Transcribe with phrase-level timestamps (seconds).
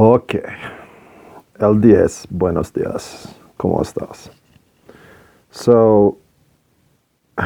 [0.00, 0.36] Ok.
[1.58, 3.34] El 10, buenos días.
[3.56, 4.30] ¿Cómo estás?
[5.50, 6.18] So,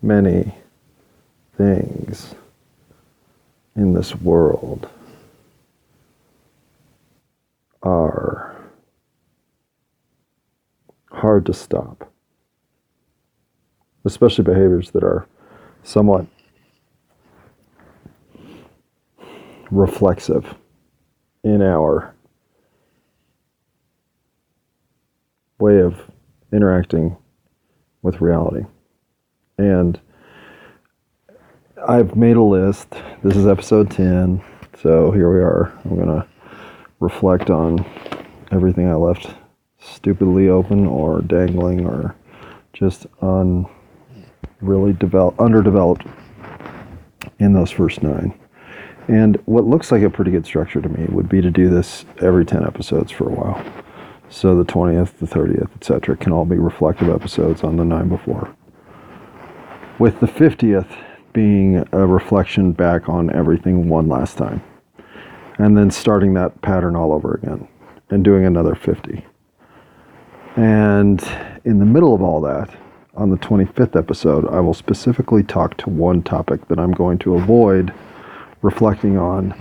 [0.00, 0.54] many
[1.58, 2.34] things
[3.74, 4.88] in this world
[7.82, 8.56] are
[11.10, 12.10] hard to stop,
[14.06, 15.26] especially behaviors that are
[15.82, 16.24] somewhat
[19.70, 20.54] reflexive
[21.44, 22.14] in our
[25.58, 26.00] way of
[26.52, 27.16] interacting
[28.02, 28.64] with reality.
[29.58, 29.98] And
[31.86, 32.90] I've made a list.
[33.22, 34.42] This is episode 10.
[34.82, 35.72] So here we are.
[35.84, 36.26] I'm going to
[37.00, 37.84] reflect on
[38.52, 39.34] everything I left
[39.78, 42.14] stupidly open or dangling or
[42.72, 43.66] just on
[44.60, 46.06] really develop, underdeveloped
[47.38, 48.38] in those first nine.
[49.08, 52.04] And what looks like a pretty good structure to me would be to do this
[52.20, 53.64] every 10 episodes for a while.
[54.28, 58.54] So the 20th, the 30th, etc., can all be reflective episodes on the nine before.
[59.98, 60.88] With the 50th
[61.32, 64.62] being a reflection back on everything one last time.
[65.58, 67.68] And then starting that pattern all over again
[68.10, 69.24] and doing another 50.
[70.56, 71.22] And
[71.64, 72.74] in the middle of all that,
[73.14, 77.36] on the 25th episode, I will specifically talk to one topic that I'm going to
[77.36, 77.92] avoid
[78.62, 79.54] reflecting on,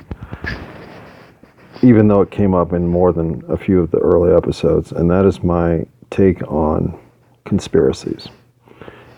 [1.81, 5.09] even though it came up in more than a few of the early episodes, and
[5.09, 6.97] that is my take on
[7.45, 8.27] conspiracies,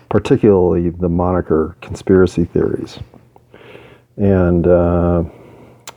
[0.08, 2.98] particularly the moniker conspiracy theories.
[4.16, 5.24] And uh,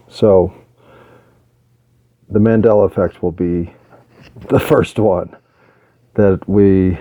[0.07, 0.53] so
[2.29, 3.73] the Mandela effect will be
[4.49, 5.35] the first one
[6.13, 6.97] that we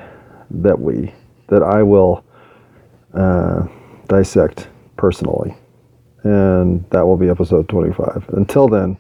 [0.51, 1.15] that we
[1.49, 2.25] that I will
[3.15, 3.67] uh,
[4.09, 5.55] dissect personally
[6.25, 8.31] and that will be episode 25.
[8.35, 8.97] Until then,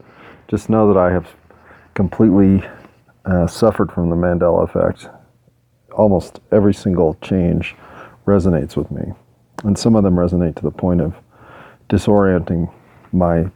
[0.48, 1.28] just know that I have
[1.94, 2.62] completely
[3.24, 5.08] uh, suffered from the Mandela effect.
[5.92, 7.74] Almost every single change
[8.26, 9.12] resonates with me,
[9.64, 11.14] and some of them resonate to the point of
[11.88, 12.72] disorienting
[13.12, 13.50] my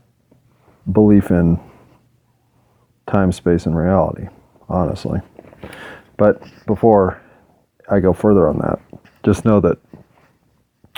[0.92, 1.58] belief in
[3.06, 4.26] time, space, and reality,
[4.69, 5.20] honestly.
[6.16, 7.20] But before
[7.88, 8.81] I go further on that,
[9.25, 9.78] just know that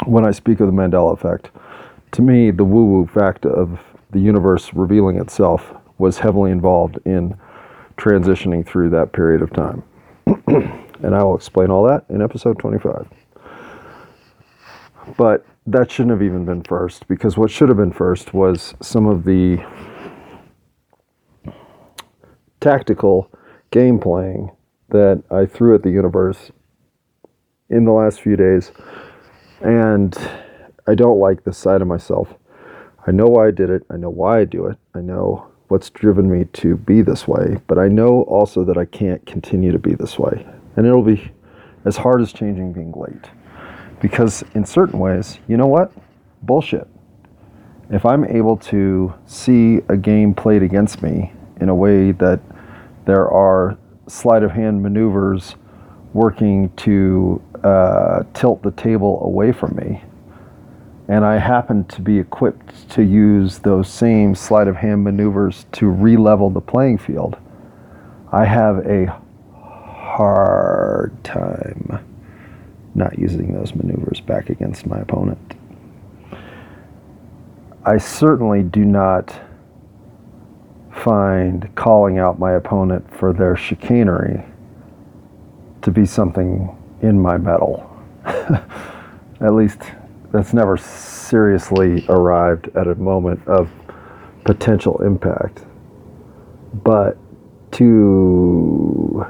[0.04, 1.50] when I speak of the Mandela effect,
[2.16, 3.78] to me, the woo woo fact of
[4.10, 7.36] the universe revealing itself was heavily involved in
[7.98, 9.82] transitioning through that period of time.
[10.46, 13.06] and I will explain all that in episode 25.
[15.18, 19.06] But that shouldn't have even been first because what should have been first was some
[19.06, 19.62] of the
[22.60, 23.30] tactical
[23.70, 24.50] game playing
[24.88, 26.50] that I threw at the universe
[27.68, 28.72] in the last few days.
[29.60, 30.16] And
[30.88, 32.34] I don't like this side of myself.
[33.06, 33.84] I know why I did it.
[33.90, 34.78] I know why I do it.
[34.94, 38.84] I know what's driven me to be this way, but I know also that I
[38.84, 40.46] can't continue to be this way.
[40.76, 41.32] And it'll be
[41.84, 43.30] as hard as changing being late.
[44.00, 45.92] Because in certain ways, you know what?
[46.42, 46.86] Bullshit.
[47.90, 52.40] If I'm able to see a game played against me in a way that
[53.06, 55.56] there are sleight of hand maneuvers
[56.12, 60.02] working to uh, tilt the table away from me,
[61.08, 65.88] and I happen to be equipped to use those same sleight of hand maneuvers to
[65.88, 67.36] re-level the playing field,
[68.32, 69.06] I have a
[69.54, 72.00] hard time
[72.94, 75.54] not using those maneuvers back against my opponent.
[77.84, 79.38] I certainly do not
[80.90, 84.42] find calling out my opponent for their chicanery
[85.82, 87.88] to be something in my mettle.
[88.24, 89.82] At least
[90.36, 93.70] that's never seriously arrived at a moment of
[94.44, 95.64] potential impact.
[96.84, 97.16] But
[97.72, 99.26] to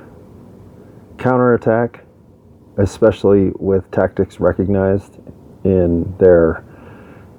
[1.17, 2.05] counterattack,
[2.79, 5.21] especially with tactics recognized
[5.63, 6.65] in their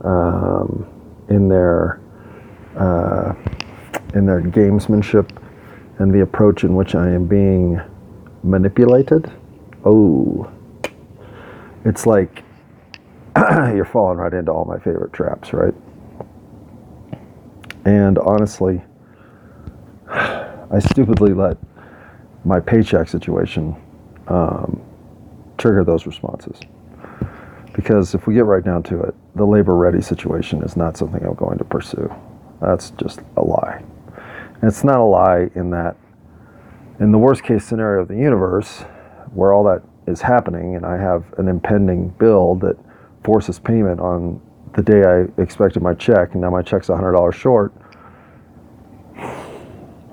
[0.01, 0.87] um,
[1.27, 1.99] in their
[2.77, 3.33] uh,
[4.13, 5.29] in their gamesmanship
[5.99, 7.81] and the approach in which I am being
[8.43, 9.29] manipulated.
[9.83, 10.49] Oh,
[11.83, 12.43] it's like
[13.75, 15.73] you're falling right into all my favorite traps, right?
[17.85, 18.81] And honestly,
[20.09, 21.57] I stupidly let
[22.43, 23.75] my paycheck situation
[24.27, 24.81] um,
[25.57, 26.59] trigger those responses.
[27.73, 31.23] Because if we get right down to it, the labor ready situation is not something
[31.23, 32.11] I'm going to pursue.
[32.59, 33.83] That's just a lie.
[34.61, 35.95] And it's not a lie in that,
[36.99, 38.79] in the worst case scenario of the universe,
[39.33, 42.77] where all that is happening, and I have an impending bill that
[43.27, 44.39] forces payment on
[44.73, 47.73] the day I expected my check, and now my check's $100 short,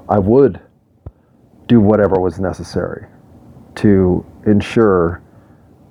[0.08, 0.60] I would
[1.68, 3.06] do whatever was necessary
[3.76, 5.22] to ensure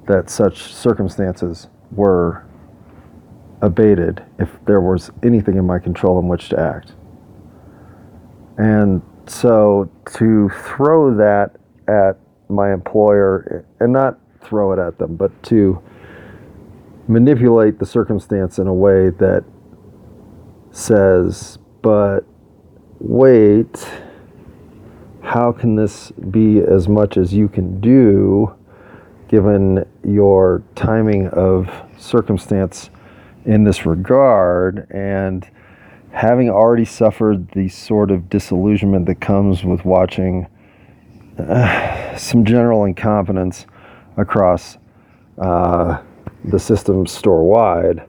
[0.05, 2.45] that such circumstances were
[3.61, 6.91] abated if there was anything in my control in which to act.
[8.57, 11.55] And so to throw that
[11.87, 12.17] at
[12.49, 15.81] my employer and not throw it at them, but to
[17.07, 19.43] manipulate the circumstance in a way that
[20.71, 22.21] says, but
[22.99, 23.87] wait,
[25.21, 28.53] how can this be as much as you can do
[29.27, 32.89] given your timing of circumstance
[33.45, 34.87] in this regard?
[34.91, 35.47] And
[36.11, 40.47] having already suffered the sort of disillusionment that comes with watching
[41.37, 43.65] uh, some general incompetence
[44.17, 44.77] across
[45.39, 46.01] uh,
[46.45, 48.07] the system store wide.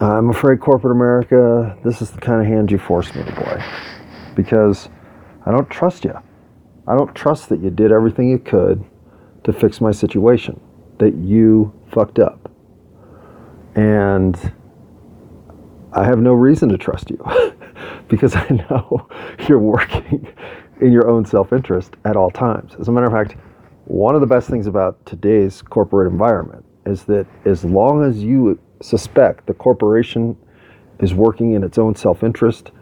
[0.00, 3.64] I'm afraid corporate America, this is the kind of hand you force me to play.
[4.34, 4.88] Because
[5.46, 6.14] I don't trust you.
[6.86, 8.84] I don't trust that you did everything you could
[9.44, 10.60] to fix my situation,
[10.98, 12.50] that you fucked up.
[13.74, 14.36] And
[15.92, 17.24] I have no reason to trust you
[18.08, 19.08] because I know
[19.48, 20.28] you're working
[20.80, 22.74] in your own self interest at all times.
[22.78, 23.36] As a matter of fact,
[23.86, 28.58] one of the best things about today's corporate environment is that as long as you
[28.82, 30.36] suspect the corporation
[30.98, 32.72] is working in its own self interest,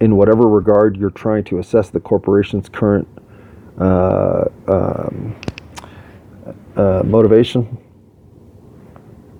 [0.00, 3.08] in whatever regard you're trying to assess the corporation's current
[3.78, 5.34] uh, um,
[6.76, 7.78] uh, motivation,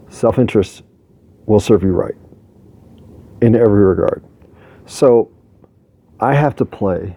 [0.09, 0.83] self interest
[1.45, 2.15] will serve you right
[3.43, 4.25] in every regard.
[4.87, 5.31] So
[6.19, 7.17] I have to play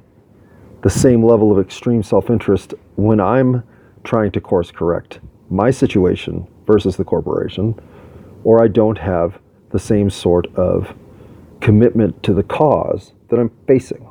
[0.81, 3.63] the same level of extreme self interest when I'm
[4.03, 5.19] trying to course correct
[5.49, 7.79] my situation versus the corporation,
[8.43, 9.39] or I don't have
[9.71, 10.95] the same sort of
[11.61, 14.07] commitment to the cause that I'm facing.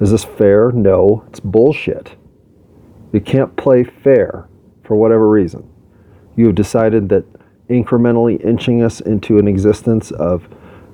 [0.00, 0.72] Is this fair?
[0.72, 2.16] No, it's bullshit.
[3.12, 4.48] You can't play fair
[4.84, 5.68] for whatever reason.
[6.36, 7.24] You have decided that
[7.68, 10.48] incrementally inching us into an existence of,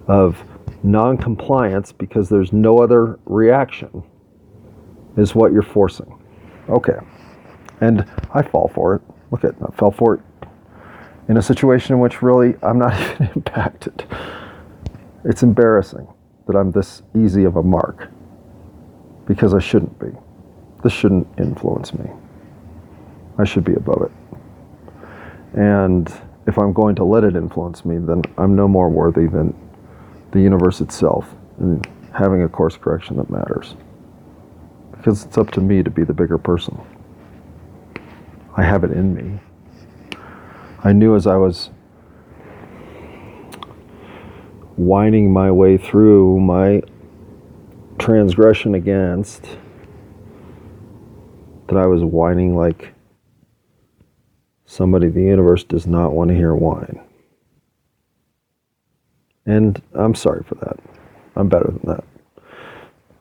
[0.08, 0.42] of
[0.82, 4.02] non-compliance because there's no other reaction
[5.16, 6.20] is what you're forcing.
[6.68, 6.98] Okay.
[7.80, 9.02] And I fall for it.
[9.30, 10.20] Look at I fell for it
[11.28, 14.04] in a situation in which really I'm not even impacted.
[15.24, 16.08] It's embarrassing
[16.46, 18.08] that I'm this easy of a mark
[19.26, 20.08] because I shouldn't be.
[20.82, 22.10] This shouldn't influence me.
[23.36, 24.12] I should be above it.
[25.54, 26.12] And
[26.46, 29.54] if I'm going to let it influence me, then I'm no more worthy than
[30.30, 31.28] the universe itself
[31.58, 33.76] and having a course correction that matters.
[34.92, 36.78] Because it's up to me to be the bigger person.
[38.58, 39.38] I have it in me.
[40.82, 41.70] I knew as I was
[44.76, 46.82] winding my way through my
[48.00, 49.44] transgression against
[51.68, 52.94] that I was whining like
[54.66, 57.00] somebody the universe does not want to hear whine.
[59.46, 60.80] And I'm sorry for that.
[61.36, 62.04] I'm better than that.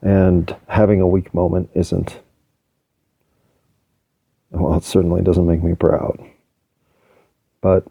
[0.02, 2.22] And having a weak moment isn't,
[4.52, 6.20] well, it certainly doesn't make me proud.
[7.62, 7.86] But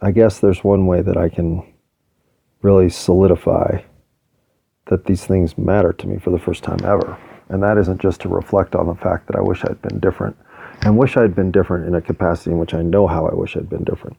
[0.00, 1.62] I guess there's one way that I can
[2.62, 3.82] really solidify
[4.86, 7.18] that these things matter to me for the first time ever.
[7.48, 10.36] And that isn't just to reflect on the fact that I wish I'd been different
[10.82, 13.56] and wish I'd been different in a capacity in which I know how I wish
[13.56, 14.16] I'd been different.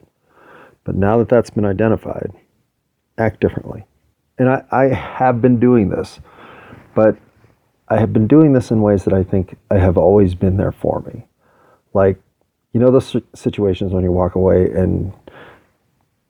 [0.84, 2.30] But now that that's been identified,
[3.18, 3.84] act differently.
[4.38, 6.20] And I, I have been doing this,
[6.94, 7.16] but
[7.92, 10.72] I have been doing this in ways that I think I have always been there
[10.72, 11.26] for me.
[11.92, 12.18] Like,
[12.72, 15.12] you know, those situations when you walk away and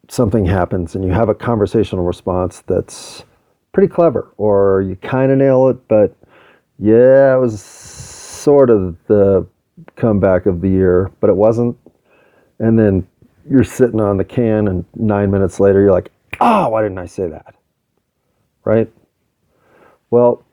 [0.08, 3.22] something happens and you have a conversational response that's
[3.70, 6.16] pretty clever, or you kind of nail it, but
[6.80, 9.46] yeah, it was sort of the
[9.94, 11.76] comeback of the year, but it wasn't.
[12.58, 13.06] And then
[13.48, 17.06] you're sitting on the can, and nine minutes later, you're like, oh, why didn't I
[17.06, 17.54] say that?
[18.64, 18.92] Right?
[20.10, 20.44] Well,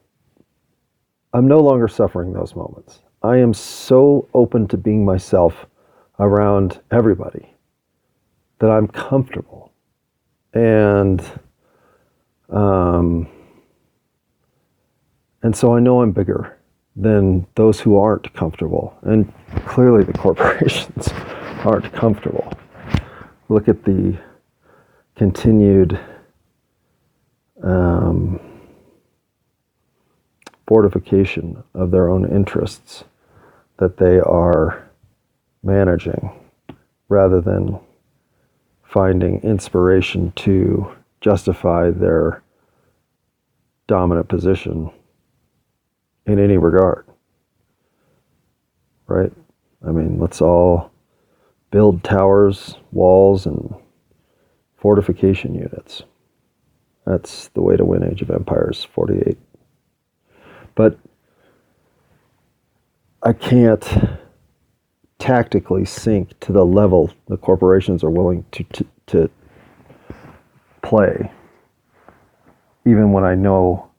[1.33, 2.99] I'm no longer suffering those moments.
[3.21, 5.65] I am so open to being myself
[6.19, 7.53] around everybody
[8.59, 9.71] that I'm comfortable.
[10.53, 11.23] And
[12.49, 13.27] um,
[15.43, 16.57] and so I know I'm bigger
[16.95, 18.97] than those who aren't comfortable.
[19.03, 19.31] And
[19.65, 21.09] clearly the corporations
[21.63, 22.51] aren't comfortable.
[23.47, 24.17] Look at the
[25.15, 25.99] continued
[27.63, 28.39] um,
[30.69, 33.03] fortification of their own interests
[33.77, 34.87] that they are
[35.63, 36.31] managing
[37.07, 37.79] rather than
[38.83, 42.43] finding inspiration to justify their
[43.87, 44.91] dominant position
[46.27, 47.03] in any regard.
[49.07, 49.33] Right?
[49.83, 50.91] I mean, let's all
[51.71, 53.73] build towers, walls, and
[54.77, 56.03] fortification units.
[57.07, 59.35] That's the way to win Age of Empires 48.
[60.79, 60.97] But
[63.21, 63.83] I can't
[65.17, 69.29] tactically sink to the level the corporations are willing to, to, to
[70.81, 71.33] play,
[72.85, 73.91] even when I know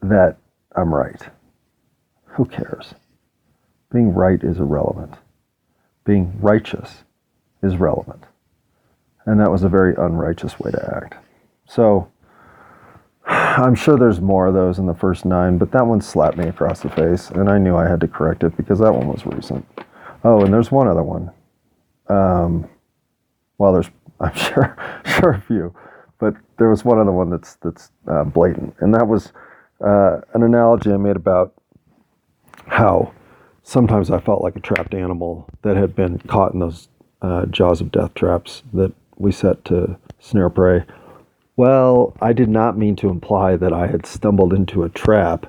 [0.00, 0.38] that
[0.74, 1.20] I'm right.
[2.24, 2.94] Who cares?
[3.92, 5.16] Being right is irrelevant.
[6.06, 7.04] Being righteous
[7.62, 8.24] is relevant.
[9.26, 11.16] And that was a very unrighteous way to act.
[11.68, 12.10] So,
[13.30, 16.48] I'm sure there's more of those in the first nine, but that one slapped me
[16.48, 19.24] across the face, and I knew I had to correct it because that one was
[19.24, 19.66] recent.
[20.24, 21.30] Oh, and there's one other one.
[22.08, 22.68] Um,
[23.58, 25.74] well, there's I'm sure sure a few,
[26.18, 29.32] but there was one other one that's that's uh, blatant, and that was
[29.80, 31.54] uh, an analogy I made about
[32.66, 33.12] how
[33.62, 36.88] sometimes I felt like a trapped animal that had been caught in those
[37.22, 40.84] uh, jaws of death traps that we set to snare prey
[41.60, 45.44] well, I did not mean to imply that I had stumbled into a trap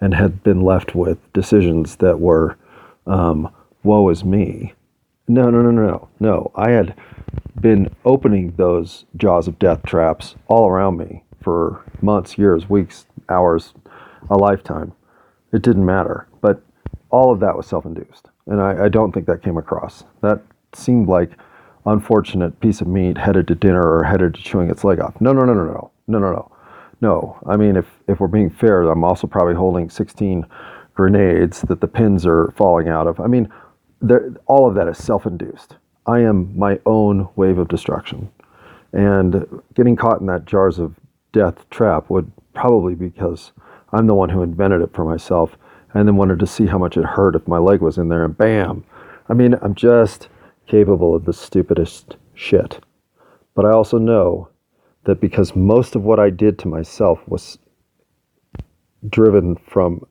[0.00, 2.56] and had been left with decisions that were,
[3.06, 3.52] um,
[3.82, 4.72] woe is me.
[5.28, 6.50] No, no, no, no, no.
[6.54, 6.94] I had
[7.60, 13.74] been opening those jaws of death traps all around me for months, years, weeks, hours,
[14.30, 14.94] a lifetime.
[15.52, 16.26] It didn't matter.
[16.40, 16.62] But
[17.10, 18.30] all of that was self induced.
[18.46, 20.04] And I, I don't think that came across.
[20.22, 20.40] That
[20.72, 21.32] seemed like
[21.86, 25.20] unfortunate piece of meat headed to dinner or headed to chewing its leg off.
[25.20, 26.52] No, no, no, no, no, no, no, no.
[27.02, 30.46] No, I mean, if, if we're being fair, I'm also probably holding 16
[30.94, 33.20] grenades that the pins are falling out of.
[33.20, 33.50] I mean,
[34.46, 35.76] all of that is self induced.
[36.06, 38.30] I am my own wave of destruction.
[38.92, 40.94] And getting caught in that jars of
[41.32, 43.52] death trap would probably be because
[43.92, 45.56] I'm the one who invented it for myself
[45.94, 48.24] and then wanted to see how much it hurt if my leg was in there
[48.24, 48.84] and bam.
[49.28, 50.28] I mean, I'm just
[50.70, 52.78] capable of the stupidest shit.
[53.56, 54.48] But I also know
[55.04, 57.58] that because most of what I did to myself was
[59.08, 60.06] driven from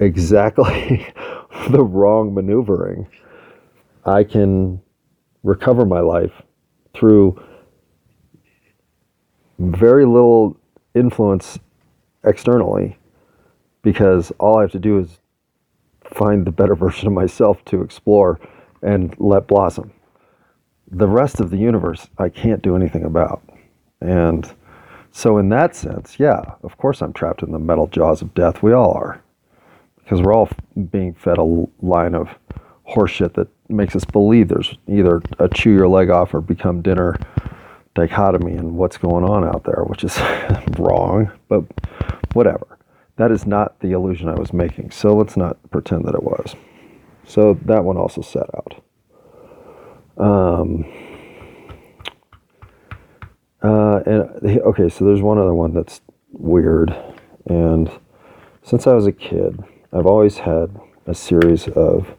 [0.00, 1.06] exactly
[1.70, 3.06] the wrong maneuvering,
[4.04, 4.80] I can
[5.44, 6.32] recover my life
[6.92, 7.40] through
[9.58, 10.56] very little
[10.94, 11.58] influence
[12.24, 12.98] externally
[13.82, 15.20] because all I have to do is
[16.02, 18.40] find the better version of myself to explore
[18.82, 19.92] and let blossom.
[20.90, 23.42] The rest of the universe, I can't do anything about.
[24.00, 24.52] And
[25.12, 28.62] so, in that sense, yeah, of course, I'm trapped in the metal jaws of death.
[28.62, 29.22] We all are.
[29.96, 30.48] Because we're all
[30.90, 32.28] being fed a line of
[32.88, 37.16] horseshit that makes us believe there's either a chew your leg off or become dinner
[37.94, 40.18] dichotomy in what's going on out there, which is
[40.78, 41.64] wrong, but
[42.32, 42.78] whatever.
[43.16, 44.90] That is not the illusion I was making.
[44.90, 46.56] So let's not pretend that it was.
[47.30, 48.82] So that one also set out.
[50.18, 50.84] Um,
[53.62, 56.00] uh, and okay, so there's one other one that's
[56.32, 56.92] weird.
[57.46, 57.88] And
[58.64, 62.16] since I was a kid, I've always had a series of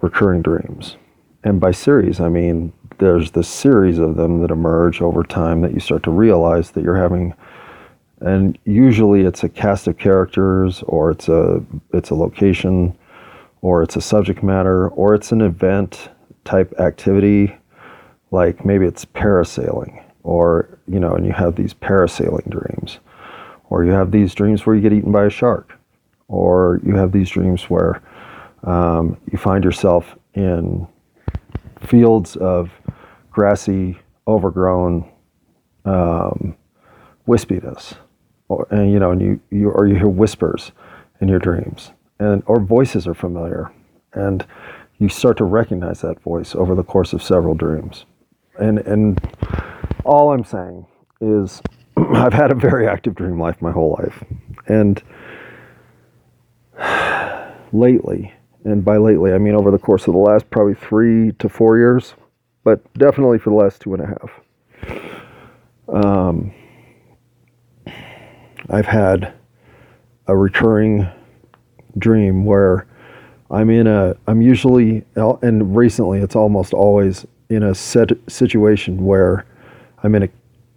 [0.00, 0.96] recurring dreams.
[1.44, 5.74] And by series, I mean there's this series of them that emerge over time that
[5.74, 7.34] you start to realize that you're having
[8.20, 11.60] and usually it's a cast of characters or it's a
[11.92, 12.96] it's a location
[13.62, 16.10] or it's a subject matter, or it's an event
[16.44, 17.56] type activity,
[18.32, 22.98] like maybe it's parasailing, or, you know, and you have these parasailing dreams,
[23.70, 25.78] or you have these dreams where you get eaten by a shark,
[26.26, 28.02] or you have these dreams where
[28.64, 30.86] um, you find yourself in
[31.80, 32.70] fields of
[33.30, 35.08] grassy, overgrown
[35.84, 36.56] um,
[37.28, 37.94] wispiness,
[38.48, 40.72] or, and you know, and you, you or you hear whispers
[41.20, 41.92] in your dreams
[42.22, 43.72] and or voices are familiar,
[44.12, 44.46] and
[44.98, 48.06] you start to recognize that voice over the course of several dreams.
[48.58, 49.20] And and
[50.04, 50.86] all I'm saying
[51.20, 51.60] is
[51.96, 54.22] I've had a very active dream life my whole life.
[54.68, 55.02] And
[57.72, 58.32] lately,
[58.64, 61.76] and by lately I mean over the course of the last probably three to four
[61.76, 62.14] years,
[62.62, 64.40] but definitely for the last two and a half.
[65.88, 66.54] Um,
[68.70, 69.34] I've had
[70.28, 71.08] a recurring
[71.98, 72.86] dream where
[73.50, 79.46] I'm in a, I'm usually, and recently it's almost always in a set situation where
[80.02, 80.28] I'm in a,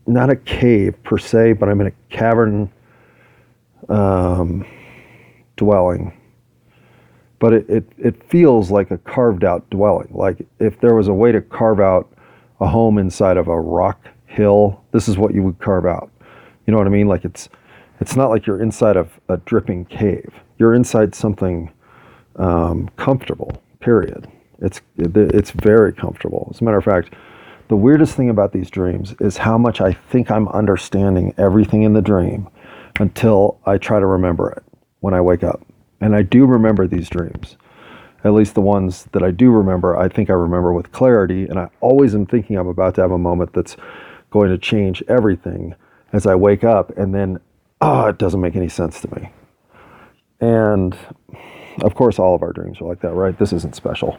[0.07, 2.72] not a cave per se, but I'm in a cavern
[3.89, 4.65] um,
[5.55, 6.19] dwelling.
[7.39, 10.10] But it, it, it feels like a carved out dwelling.
[10.12, 12.12] Like if there was a way to carve out
[12.60, 16.12] a home inside of a rock hill, this is what you would carve out.
[16.65, 17.07] You know what I mean?
[17.07, 17.50] Like it's
[18.00, 20.34] it's not like you're inside of a dripping cave.
[20.58, 21.72] You're inside something
[22.38, 23.62] um, comfortable.
[23.80, 24.28] Period.
[24.60, 26.48] It's it's very comfortable.
[26.52, 27.14] As a matter of fact,
[27.68, 31.94] the weirdest thing about these dreams is how much I think I'm understanding everything in
[31.94, 32.48] the dream
[33.00, 34.64] until I try to remember it
[35.00, 35.66] when I wake up.
[36.00, 37.58] And I do remember these dreams.
[38.24, 41.48] At least the ones that I do remember, I think I remember with clarity.
[41.48, 43.78] And I always am thinking I'm about to have a moment that's
[44.32, 45.76] going to change everything
[46.14, 46.96] as I wake up.
[46.98, 47.40] And then,
[47.82, 49.30] oh, it doesn't make any sense to me.
[50.39, 50.98] And
[51.82, 53.38] of course, all of our dreams are like that, right?
[53.38, 54.18] This isn't special.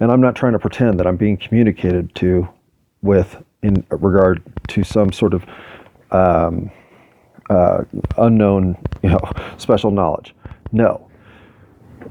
[0.00, 2.48] And I'm not trying to pretend that I'm being communicated to
[3.02, 5.44] with in regard to some sort of
[6.10, 6.70] um,
[7.50, 7.84] uh,
[8.18, 9.20] unknown, you know,
[9.58, 10.34] special knowledge.
[10.72, 11.08] No.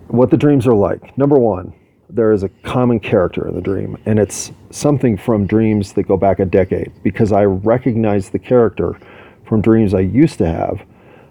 [0.07, 1.17] What the dreams are like.
[1.17, 1.73] Number one,
[2.09, 6.17] there is a common character in the dream, and it's something from dreams that go
[6.17, 8.99] back a decade because I recognize the character
[9.45, 10.81] from dreams I used to have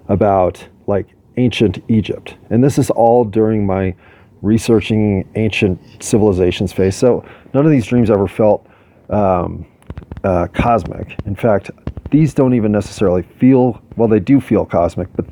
[0.09, 1.09] about like
[1.39, 2.37] ancient Egypt.
[2.51, 3.95] And this is all during my
[4.43, 6.97] researching ancient civilizations phase.
[6.97, 8.67] So none of these dreams ever felt
[9.09, 9.67] um,
[10.25, 11.17] uh, cosmic.
[11.25, 11.71] In fact,
[12.11, 15.27] these don't even necessarily feel, well, they do feel cosmic, but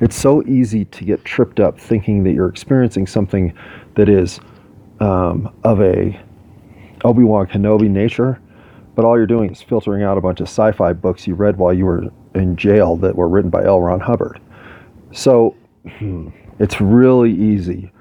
[0.00, 3.52] it's so easy to get tripped up thinking that you're experiencing something
[3.94, 4.40] that is
[5.00, 6.18] um, of a
[7.04, 8.40] Obi-Wan Kenobi nature,
[8.94, 11.72] but all you're doing is filtering out a bunch of sci-fi books you read while
[11.72, 13.80] you were in jail that were written by L.
[13.80, 14.40] Ron Hubbard.
[15.12, 15.54] So
[16.58, 17.92] it's really easy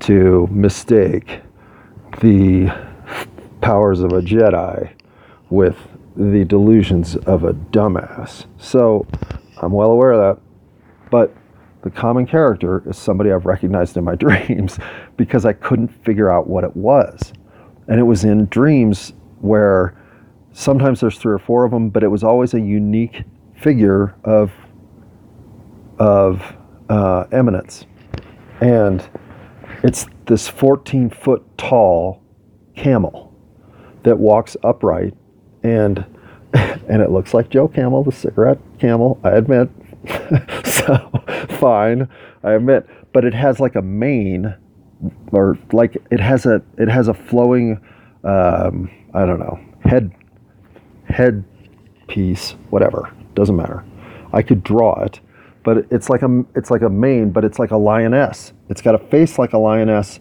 [0.00, 1.40] to mistake
[2.20, 2.72] the
[3.60, 4.92] powers of a Jedi
[5.50, 5.76] with
[6.16, 8.46] the delusions of a dumbass.
[8.58, 9.06] So
[9.58, 10.42] I'm well aware of that.
[11.10, 11.34] But
[11.82, 14.78] the common character is somebody I've recognized in my dreams
[15.16, 17.32] because I couldn't figure out what it was.
[17.88, 19.96] And it was in dreams where
[20.52, 24.52] sometimes there's three or four of them, but it was always a unique figure of
[25.98, 26.56] of
[26.88, 27.86] uh, eminence.
[28.60, 29.08] And
[29.82, 32.22] it's this 14 foot tall
[32.74, 33.34] camel
[34.02, 35.14] that walks upright
[35.62, 36.04] and
[36.54, 39.68] and it looks like Joe Camel, the cigarette camel, I admit.
[40.64, 41.10] so
[41.58, 42.08] fine,
[42.42, 42.86] I admit.
[43.12, 44.54] But it has like a mane
[45.32, 47.80] or like it has a it has a flowing
[48.24, 50.12] um, I don't know, head
[51.08, 51.44] head
[52.08, 53.12] piece, whatever.
[53.34, 53.84] Doesn't matter.
[54.32, 55.20] I could draw it,
[55.66, 58.52] but it's like a it's like a mane, but it's like a lioness.
[58.68, 60.20] It's got a face like a lioness,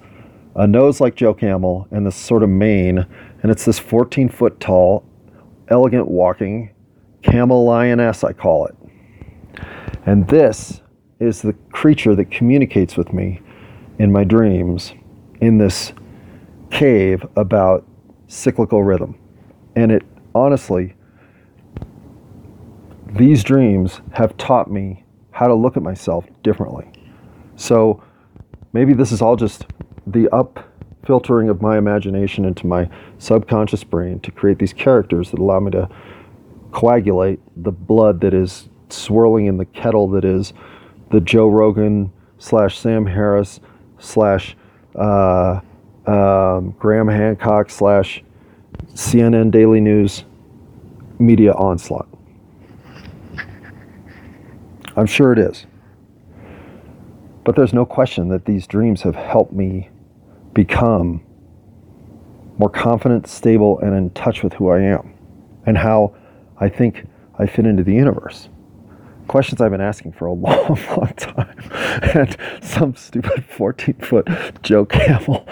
[0.55, 3.05] a nose like Joe Camel, and this sort of mane,
[3.43, 5.05] and it's this 14 foot tall,
[5.67, 6.73] elegant walking
[7.21, 8.75] camel lioness, I call it.
[10.07, 10.81] And this
[11.19, 13.39] is the creature that communicates with me
[13.99, 14.95] in my dreams
[15.41, 15.93] in this
[16.71, 17.85] cave about
[18.25, 19.15] cyclical rhythm.
[19.75, 20.01] And it
[20.33, 20.95] honestly,
[23.13, 25.04] these dreams have taught me
[25.35, 26.89] how to look at myself differently.
[27.57, 28.01] So
[28.71, 29.65] maybe this is all just
[30.07, 30.73] the up
[31.05, 35.71] filtering of my imagination into my subconscious brain to create these characters that allow me
[35.71, 35.89] to
[36.71, 40.53] coagulate the blood that is swirling in the kettle that is
[41.11, 43.59] the Joe Rogan slash Sam Harris
[43.99, 44.55] slash
[44.95, 45.59] uh,
[46.07, 48.23] um, Graham Hancock slash
[48.93, 50.23] CNN Daily News
[51.19, 52.07] media onslaught.
[54.95, 55.65] I'm sure it is.
[57.43, 59.89] But there's no question that these dreams have helped me
[60.53, 61.21] become
[62.57, 65.13] more confident, stable, and in touch with who I am
[65.65, 66.15] and how
[66.59, 67.05] I think
[67.37, 68.49] I fit into the universe.
[69.27, 71.69] Questions I've been asking for a long, long time.
[72.15, 74.27] And some stupid 14 foot
[74.63, 75.45] Joe Camel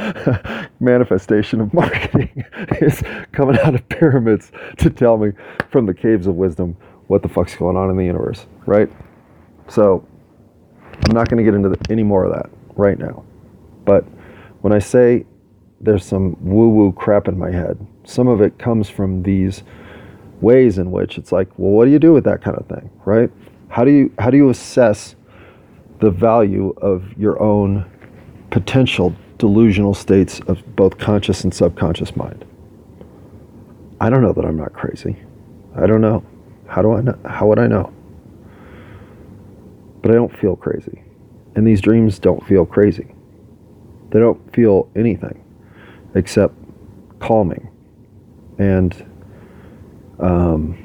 [0.80, 2.46] manifestation of marketing
[2.82, 5.32] is coming out of pyramids to tell me
[5.70, 6.78] from the caves of wisdom
[7.08, 8.90] what the fuck's going on in the universe, right?
[9.74, 10.08] So
[11.04, 13.26] I'm not going to get into the, any more of that right now.
[13.86, 14.04] But
[14.62, 15.26] when I say
[15.82, 19.64] there's some woo woo crap in my head, some of it comes from these
[20.42, 22.88] ways in which it's like, well, what do you do with that kind of thing,
[23.04, 23.32] right?
[23.70, 25.16] How do you how do you assess
[26.02, 27.90] the value of your own
[28.52, 32.46] potential delusional states of both conscious and subconscious mind?
[34.00, 35.16] I don't know that I'm not crazy.
[35.76, 36.24] I don't know.
[36.68, 37.18] How do I know?
[37.26, 37.92] How would I know?
[40.04, 41.02] But I don't feel crazy.
[41.56, 43.16] And these dreams don't feel crazy.
[44.12, 45.44] They don't feel anything
[46.14, 46.54] except
[47.20, 47.70] calming
[48.60, 48.94] and
[50.20, 50.78] um,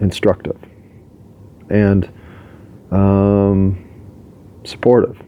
[0.00, 0.56] instructive
[1.68, 2.10] and
[2.90, 3.84] um,
[4.64, 5.22] supportive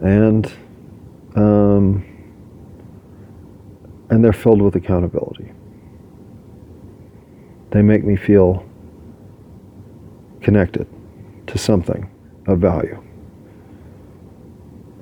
[0.00, 0.52] and
[1.36, 2.04] um,
[4.08, 5.52] and they're filled with accountability.
[7.70, 8.64] They make me feel
[10.40, 10.86] connected
[11.46, 12.10] to something
[12.46, 13.02] of value.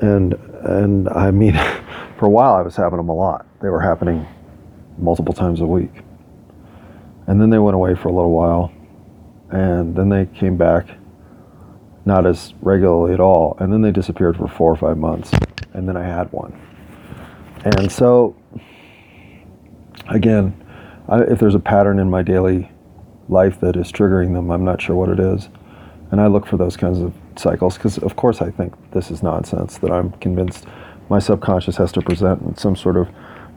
[0.00, 1.54] And and I mean,
[2.18, 3.46] for a while I was having them a lot.
[3.60, 4.26] They were happening
[4.98, 5.90] multiple times a week.
[7.26, 8.70] And then they went away for a little while,
[9.50, 10.88] and then they came back,
[12.04, 15.32] not as regularly at all, and then they disappeared for four or five months,
[15.72, 16.60] and then I had one.
[17.64, 18.36] And so,
[20.08, 20.62] again,
[21.08, 22.70] I, if there's a pattern in my daily
[23.28, 25.48] life that is triggering them, I'm not sure what it is.
[26.14, 29.20] And I look for those kinds of cycles because, of course, I think this is
[29.20, 30.64] nonsense that I'm convinced
[31.10, 33.08] my subconscious has to present in some sort of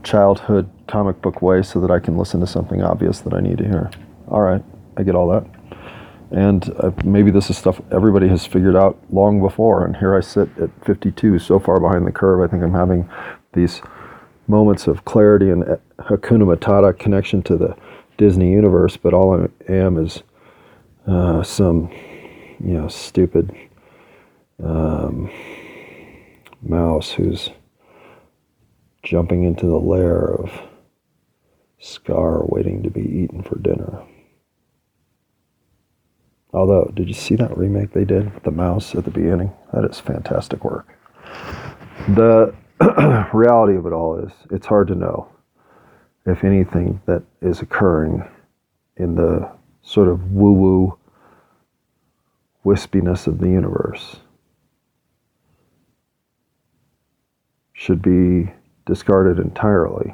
[0.01, 3.59] childhood comic book way so that I can listen to something obvious that I need
[3.59, 3.91] to hear.
[4.27, 4.63] All right,
[4.97, 5.45] I get all that.
[6.31, 9.85] And uh, maybe this is stuff everybody has figured out long before.
[9.85, 12.41] And here I sit at 52, so far behind the curve.
[12.41, 13.07] I think I'm having
[13.53, 13.83] these
[14.47, 17.77] moments of clarity and uh, Hakuna Matata connection to the
[18.17, 20.23] Disney universe, but all I am is
[21.07, 21.91] uh, some,
[22.63, 23.55] you know, stupid
[24.63, 25.29] um,
[26.61, 27.49] mouse who's
[29.03, 30.51] jumping into the lair of
[31.79, 34.03] Scar waiting to be eaten for dinner.
[36.53, 39.53] Although, did you see that remake they did with the mouse at the beginning?
[39.73, 40.87] That is fantastic work.
[42.09, 42.55] The
[43.33, 45.29] reality of it all is it's hard to know
[46.25, 48.27] if anything that is occurring
[48.95, 49.49] in the
[49.81, 50.97] sort of woo woo
[52.67, 54.17] wispiness of the universe
[57.71, 58.51] should be
[58.85, 60.13] discarded entirely?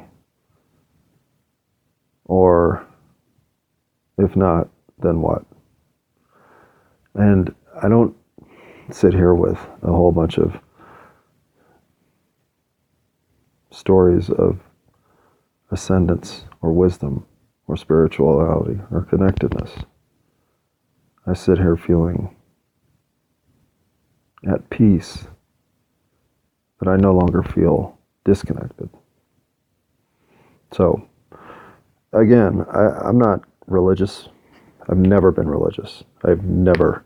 [2.26, 2.86] Or
[4.18, 5.44] if not, then what?
[7.14, 8.14] And I don't
[8.92, 10.60] sit here with a whole bunch of
[13.72, 14.60] stories of
[15.72, 17.26] ascendance or wisdom
[17.66, 19.72] or spirituality or connectedness.
[21.26, 22.33] I sit here feeling
[24.46, 25.26] at peace
[26.80, 28.88] that I no longer feel disconnected.
[30.72, 31.06] So,
[32.12, 34.28] again, I, am not religious.
[34.88, 36.04] I've never been religious.
[36.24, 37.04] I've never.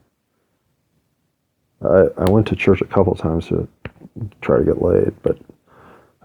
[1.83, 3.68] I, I went to church a couple times to
[4.40, 5.38] try to get laid, but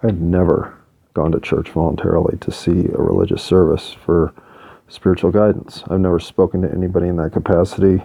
[0.01, 0.77] I've never
[1.13, 4.33] gone to church voluntarily to see a religious service for
[4.87, 5.83] spiritual guidance.
[5.89, 8.03] I've never spoken to anybody in that capacity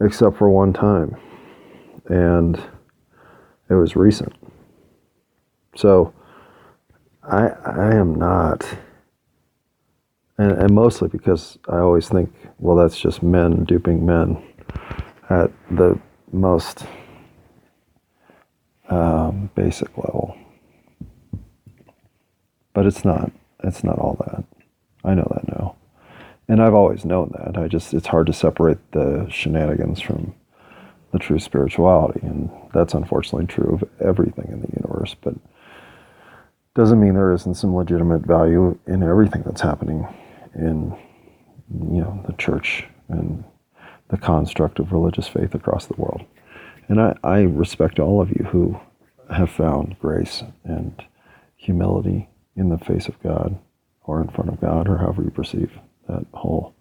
[0.00, 1.16] except for one time.
[2.06, 2.60] And
[3.68, 4.34] it was recent.
[5.76, 6.12] So
[7.22, 8.76] I I am not
[10.38, 14.42] and, and mostly because I always think, well, that's just men duping men
[15.30, 15.98] at the
[16.32, 16.86] most
[18.88, 20.36] um, basic level.
[22.72, 23.30] But it's not.
[23.62, 24.44] It's not all that.
[25.04, 25.76] I know that now,
[26.48, 27.56] and I've always known that.
[27.56, 30.34] I just it's hard to separate the shenanigans from
[31.14, 35.14] the true spirituality, and that's unfortunately true of everything in the universe.
[35.22, 35.34] But
[36.74, 40.08] doesn't mean there isn't some legitimate value in everything that's happening
[40.56, 40.90] in
[41.70, 43.44] you know the church and
[44.08, 46.24] the construct of religious faith across the world.
[46.88, 48.78] And I, I respect all of you who
[49.32, 51.00] have found grace and
[51.56, 53.56] humility in the face of God
[54.02, 55.70] or in front of God or however you perceive
[56.08, 56.74] that whole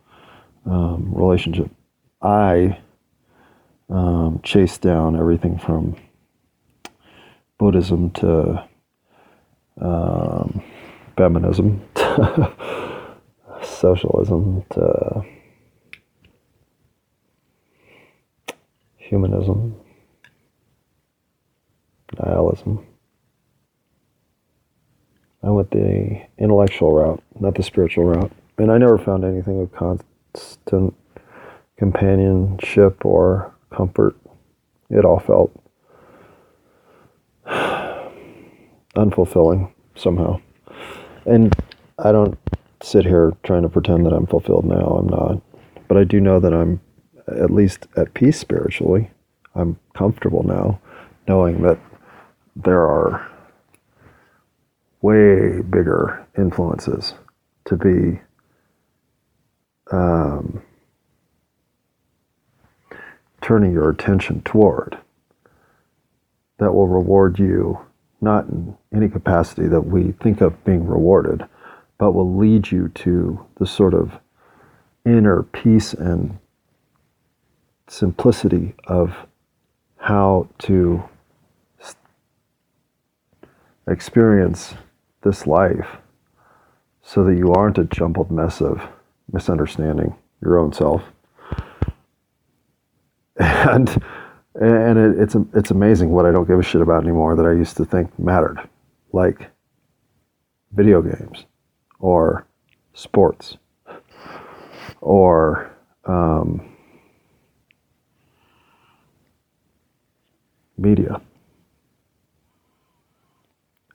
[0.65, 1.69] um, relationship.
[2.22, 2.80] I
[3.89, 5.96] um, chase down everything from
[7.58, 8.67] Buddhism to
[9.80, 10.63] um,
[11.17, 11.82] feminism,
[13.62, 15.26] socialism, to
[18.98, 19.76] humanism,
[22.19, 22.86] nihilism.
[25.43, 28.32] I went the intellectual route, not the spiritual route.
[28.58, 30.96] And I never found anything of constant
[31.78, 34.16] companionship or comfort.
[34.90, 35.52] It all felt
[38.96, 40.40] unfulfilling somehow.
[41.26, 41.54] And
[42.00, 42.38] I don't
[42.82, 45.00] sit here trying to pretend that I'm fulfilled now.
[45.00, 45.42] I'm not.
[45.88, 46.82] But I do know that I'm
[47.28, 49.10] at least at peace spiritually.
[49.56, 50.80] I'm comfortable now
[51.28, 51.80] knowing that
[52.56, 53.30] there are
[55.02, 57.14] way bigger influences
[57.66, 58.20] to be
[59.92, 60.62] um,
[63.43, 64.97] turning your attention toward
[66.58, 67.77] that will reward you
[68.21, 71.45] not in any capacity that we think of being rewarded,
[71.97, 74.13] but will lead you to the sort of
[75.06, 76.39] inner peace and
[77.88, 79.13] simplicity of
[79.97, 81.03] how to
[83.88, 84.75] experience
[85.23, 85.97] this life
[87.01, 88.88] so that you aren't a jumbled mess of
[89.32, 91.03] misunderstanding your own self.
[93.38, 94.02] And
[94.56, 97.54] and it, it's it's amazing what I don't give a shit about anymore that I
[97.54, 98.60] used to think mattered,
[99.12, 99.50] like
[100.72, 101.46] video games,
[102.00, 102.46] or
[102.93, 103.58] sports,
[105.02, 106.76] or um,
[110.78, 111.19] media,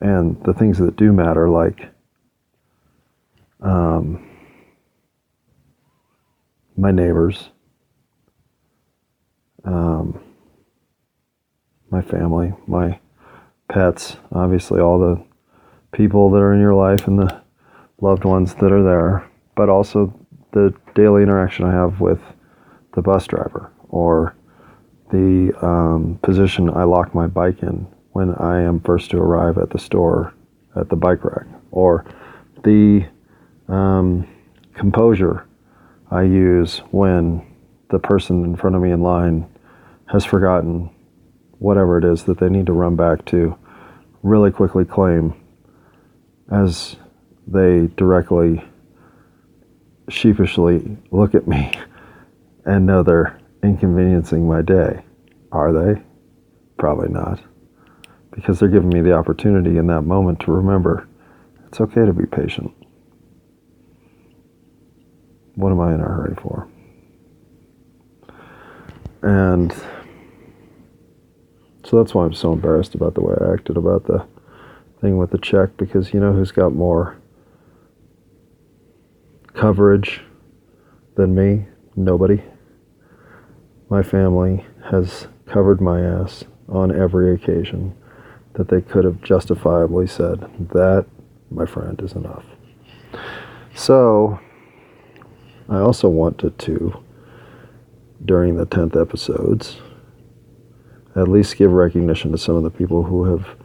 [0.01, 1.89] and the things that do matter, like
[3.61, 4.25] um,
[6.75, 7.49] my neighbors,
[9.69, 10.19] um,
[11.91, 12.99] my family, my
[13.67, 15.23] pets, obviously all the
[15.91, 17.41] people that are in your life and the
[18.01, 20.13] loved ones that are there, but also
[20.51, 22.19] the daily interaction I have with
[22.95, 24.35] the bus driver or
[25.11, 29.69] the um, position I lock my bike in when I am first to arrive at
[29.69, 30.33] the store
[30.75, 32.05] at the bike rack or
[32.63, 33.05] the
[33.67, 34.27] um,
[34.73, 35.47] composure
[36.11, 37.45] I use when
[37.89, 39.47] the person in front of me in line
[40.11, 40.89] has forgotten
[41.59, 43.57] whatever it is that they need to run back to
[44.23, 45.33] really quickly claim
[46.51, 46.95] as
[47.47, 48.63] they directly
[50.09, 51.71] sheepishly look at me
[52.65, 55.03] and know they're inconveniencing my day.
[55.51, 56.01] Are they?
[56.77, 57.39] Probably not.
[58.31, 61.07] Because they're giving me the opportunity in that moment to remember
[61.67, 62.71] it's okay to be patient.
[65.55, 66.67] What am I in a hurry for?
[69.21, 69.75] And
[71.89, 74.23] so that's why I'm so embarrassed about the way I acted about the
[75.01, 77.17] thing with the check because you know who's got more
[79.55, 80.21] coverage
[81.15, 81.65] than me?
[81.95, 82.43] Nobody.
[83.89, 87.95] My family has covered my ass on every occasion
[88.53, 90.41] that they could have justifiably said,
[90.73, 91.07] that,
[91.49, 92.45] my friend, is enough.
[93.73, 94.39] So,
[95.67, 97.03] I also wanted to,
[98.23, 99.79] during the 10th episodes,
[101.15, 103.57] at least give recognition to some of the people who have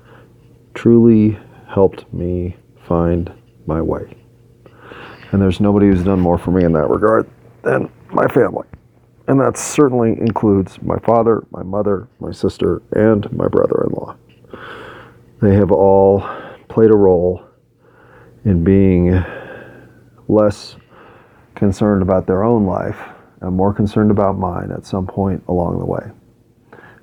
[0.75, 3.33] truly helped me find
[3.67, 4.17] my way.
[5.33, 7.29] And there's nobody who's done more for me in that regard
[7.63, 8.67] than my family.
[9.27, 14.17] And that certainly includes my father, my mother, my sister, and my brother in law.
[15.41, 16.27] They have all
[16.69, 17.43] played a role
[18.45, 19.25] in being
[20.29, 20.77] less
[21.55, 22.99] concerned about their own life
[23.41, 26.11] and more concerned about mine at some point along the way.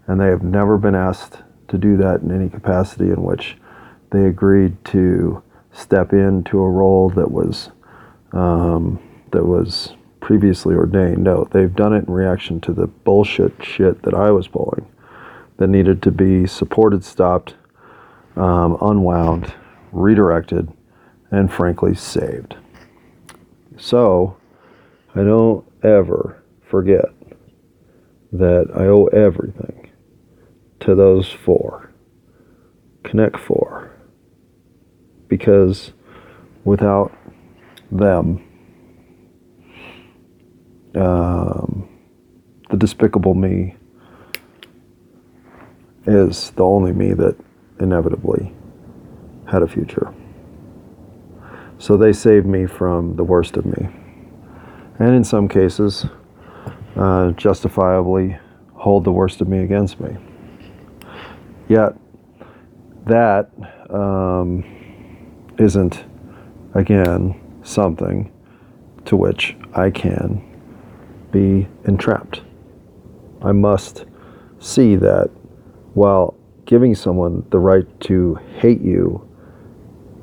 [0.08, 3.58] And they have never been asked to do that in any capacity in which
[4.12, 7.70] they agreed to step into a role that was
[8.34, 11.24] um, that was previously ordained.
[11.24, 14.86] No, they've done it in reaction to the bullshit shit that I was pulling
[15.58, 17.56] that needed to be supported, stopped,
[18.36, 19.54] um, unwound,
[19.92, 20.72] redirected,
[21.32, 22.56] and frankly saved.
[23.78, 24.38] So
[25.16, 27.06] I don't ever forget
[28.32, 29.81] that I owe everything
[30.82, 31.92] to those four.
[33.04, 33.92] Connect four.
[35.28, 35.94] Because
[36.64, 37.12] without
[37.92, 38.44] them,
[40.96, 41.88] um,
[42.70, 43.76] the despicable me
[46.06, 47.36] is the only me that
[47.80, 48.54] inevitably
[49.48, 50.14] had a future.
[51.78, 53.90] So they saved me from the worst of me.
[55.00, 56.06] And in some cases,
[56.96, 58.38] uh, justifiably
[58.74, 60.18] hold the worst of me against me.
[61.72, 61.96] Yet,
[63.06, 63.50] that
[63.90, 64.66] um,
[65.58, 66.04] not
[66.74, 68.30] again, something
[69.06, 70.44] to which I can
[71.32, 72.42] be entrapped.
[73.42, 74.04] I must
[74.60, 75.30] see that
[75.94, 79.26] while giving someone the right to hate you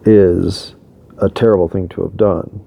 [0.04, 0.74] is
[1.16, 2.62] a terrible thing to have done,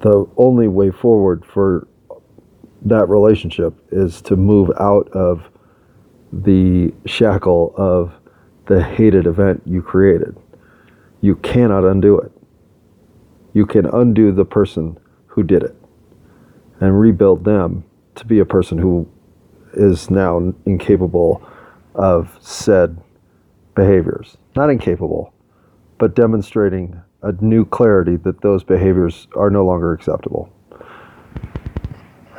[0.00, 1.88] the only way forward for
[2.84, 5.48] that relationship is to move out of
[6.32, 8.12] the shackle of
[8.66, 10.36] the hated event you created.
[11.20, 12.32] You cannot undo it.
[13.52, 15.76] You can undo the person who did it
[16.80, 19.08] and rebuild them to be a person who
[19.74, 21.46] is now incapable
[21.94, 22.98] of said
[23.74, 24.36] behaviors.
[24.56, 25.32] Not incapable,
[25.98, 30.52] but demonstrating a new clarity that those behaviors are no longer acceptable.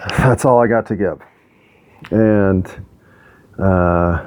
[0.09, 1.21] That's all I got to give.
[2.11, 2.67] And
[3.57, 4.25] uh,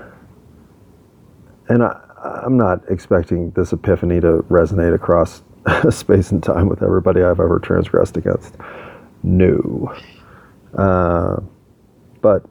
[1.69, 2.01] and I,
[2.45, 5.43] I'm not expecting this epiphany to resonate across
[5.91, 8.57] space and time with everybody I've ever transgressed against.
[9.23, 9.95] No.
[10.77, 11.41] Uh,
[12.23, 12.45] but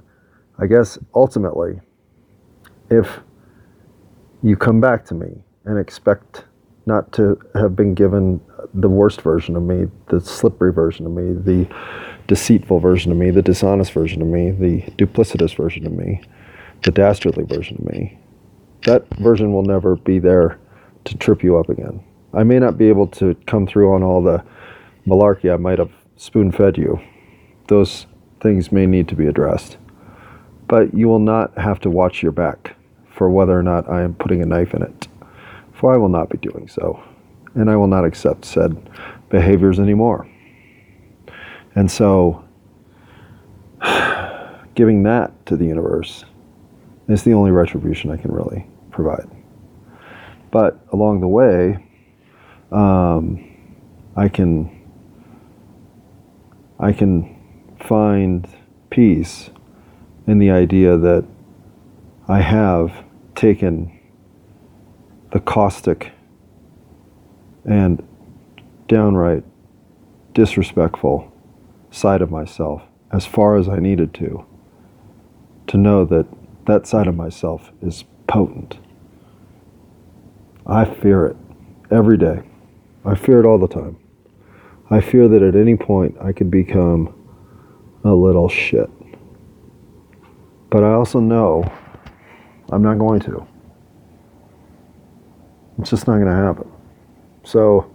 [0.60, 1.80] I guess ultimately,
[2.90, 3.20] if
[4.44, 5.28] you come back to me
[5.66, 6.46] and expect
[6.86, 8.40] not to have been given
[8.74, 11.68] the worst version of me, the slippery version of me, the
[12.28, 16.22] deceitful version of me, the dishonest version of me, the duplicitous version of me,
[16.84, 18.18] the dastardly version of me.
[18.86, 20.60] That version will never be there
[21.06, 22.04] to trip you up again.
[22.34, 24.44] I may not be able to come through on all the
[25.08, 27.00] malarkey I might have spoon fed you.
[27.68, 28.08] Those
[28.42, 29.78] things may need to be addressed.
[30.68, 32.76] But you will not have to watch your back
[33.10, 35.08] for whether or not I am putting a knife in it,
[35.74, 37.02] for I will not be doing so,
[37.54, 38.90] and I will not accept said
[39.30, 40.28] behaviors anymore.
[41.76, 42.44] And so,
[44.76, 46.26] giving that to the universe
[47.08, 49.30] is the only retribution I can really provide.
[50.52, 51.78] But along the way,
[52.72, 53.52] um,
[54.16, 54.72] I can
[56.80, 57.36] I can
[57.80, 58.48] find
[58.90, 59.50] peace
[60.28, 61.26] in the idea that
[62.28, 62.92] I have
[63.36, 64.00] taken
[65.32, 66.12] the caustic
[67.66, 68.06] and
[68.88, 69.44] downright
[70.34, 71.32] disrespectful
[71.96, 74.46] side of myself as far as I needed to,
[75.68, 76.28] to know that
[76.66, 78.78] that side of myself is potent.
[80.68, 81.38] I fear it
[81.90, 82.42] every day.
[83.06, 83.98] I fear it all the time.
[84.90, 87.14] I fear that at any point I could become
[88.04, 88.90] a little shit.
[90.70, 91.72] But I also know
[92.72, 93.48] I'm not going to.
[95.80, 96.70] It's just not going to happen.
[97.44, 97.92] So,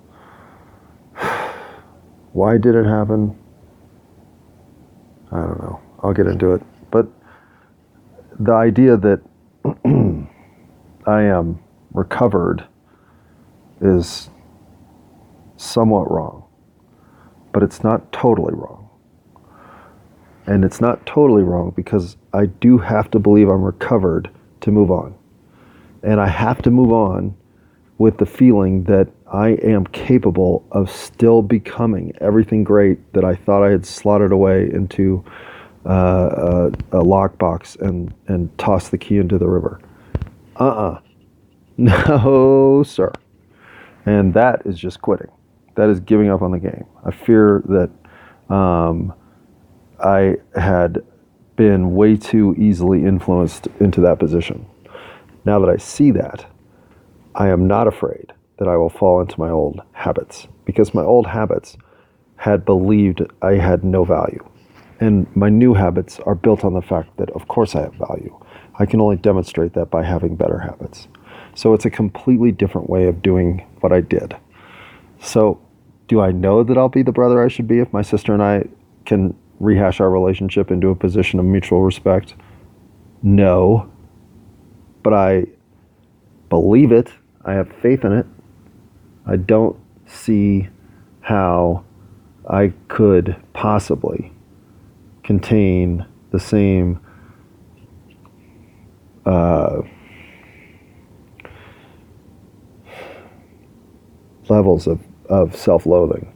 [2.33, 3.40] why did it happen?
[5.33, 5.81] I don't know.
[6.03, 6.63] I'll get into it.
[6.91, 7.07] But
[8.39, 9.21] the idea that
[11.07, 11.61] I am
[11.93, 12.67] recovered
[13.81, 14.31] is
[15.57, 16.45] somewhat wrong
[17.53, 18.89] but it's not totally wrong.
[20.47, 24.31] And it's not totally wrong because I do have to believe I'm recovered
[24.63, 25.15] to move on.
[26.03, 27.37] And I have to move on
[27.99, 33.63] with the feeling that I am capable of still becoming everything great that I thought
[33.63, 35.25] I had slotted away into
[35.87, 39.81] uh, a, a lockbox and, and tossed the key into the river.
[40.59, 40.91] Uh uh-uh.
[40.93, 41.01] uh
[41.77, 43.13] No, sir.
[44.05, 45.31] And that is just quitting
[45.81, 46.85] that is giving up on the game.
[47.05, 49.15] I fear that um,
[49.99, 51.03] I had
[51.57, 54.67] been way too easily influenced into that position.
[55.45, 56.45] Now that I see that,
[57.35, 61.27] I am not afraid that I will fall into my old habits because my old
[61.27, 61.77] habits
[62.37, 64.47] had believed I had no value.
[65.01, 68.39] And my new habits are built on the fact that, of course, I have value.
[68.79, 71.09] I can only demonstrate that by having better habits.
[71.55, 74.37] So it's a completely different way of doing what I did.
[75.23, 75.61] So,
[76.07, 78.43] do I know that I'll be the brother I should be if my sister and
[78.43, 78.65] I
[79.07, 82.35] can rehash our relationship into a position of mutual respect?
[83.23, 83.91] No.
[85.03, 85.47] But I
[86.51, 87.11] believe it.
[87.45, 88.27] I have faith in it.
[89.27, 90.69] I don't see
[91.21, 91.85] how
[92.49, 94.33] I could possibly
[95.23, 97.01] contain the same
[99.27, 99.83] uh,
[104.49, 106.33] levels of, of self loathing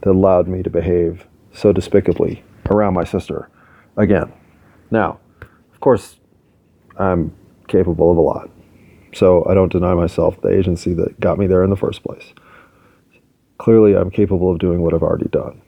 [0.00, 3.50] that allowed me to behave so despicably around my sister
[3.96, 4.32] again.
[4.90, 5.20] Now,
[5.72, 6.18] of course,
[6.96, 7.34] I'm
[7.66, 8.50] capable of a lot.
[9.14, 12.32] So I don't deny myself the agency that got me there in the first place.
[13.58, 15.60] Clearly, I'm capable of doing what I've already done.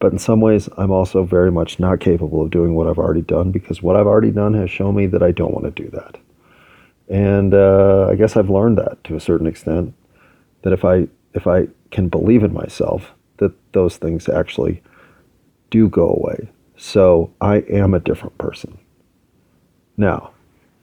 [0.00, 3.20] But in some ways, I'm also very much not capable of doing what I've already
[3.20, 5.88] done because what I've already done has shown me that I don't want to do
[5.90, 6.18] that.
[7.08, 9.94] And uh, I guess I've learned that to a certain extent
[10.62, 14.82] that if I if I can believe in myself, that those things actually
[15.70, 16.48] do go away.
[16.76, 18.78] So I am a different person.
[19.96, 20.32] Now,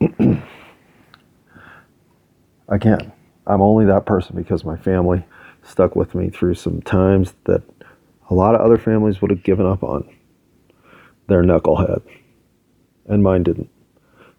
[2.70, 3.12] again,
[3.46, 5.24] I'm only that person because my family
[5.62, 7.62] stuck with me through some times that
[8.30, 10.08] a lot of other families would have given up on
[11.26, 12.02] their knucklehead,
[13.06, 13.70] and mine didn't.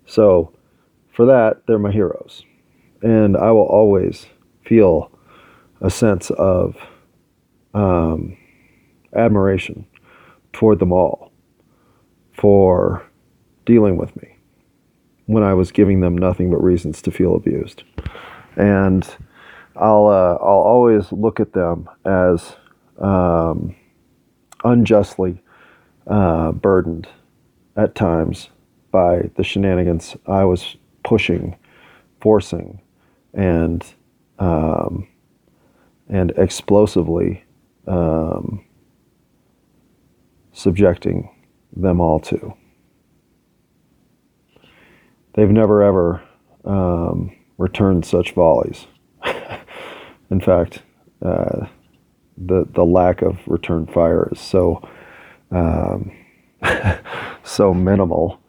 [0.06, 0.54] So,
[1.14, 2.44] for that, they're my heroes.
[3.02, 4.28] And I will always
[4.66, 5.12] feel
[5.82, 6.78] a sense of
[7.74, 8.38] um,
[9.16, 9.86] admiration
[10.54, 11.32] toward them all
[12.34, 13.06] for
[13.66, 14.36] dealing with me
[15.26, 17.84] when I was giving them nothing but reasons to feel abused.
[18.56, 19.08] And
[19.76, 22.56] I'll, uh, I'll always look at them as
[23.00, 23.76] um,
[24.64, 25.42] unjustly
[26.08, 27.08] uh, burdened
[27.76, 28.50] at times
[28.92, 31.56] by the shenanigans I was pushing,
[32.20, 32.82] forcing,
[33.34, 33.84] and
[34.40, 35.08] um,
[36.10, 37.44] and explosively
[37.88, 38.66] um,
[40.52, 41.30] subjecting
[41.76, 42.54] them all to.
[45.34, 46.22] They've never ever
[46.66, 47.32] um,
[47.62, 48.88] returned such volleys.
[50.32, 50.82] In fact,
[51.22, 51.68] uh,
[52.38, 54.88] the the lack of return fire is so
[55.52, 56.12] um,
[57.44, 58.40] so minimal.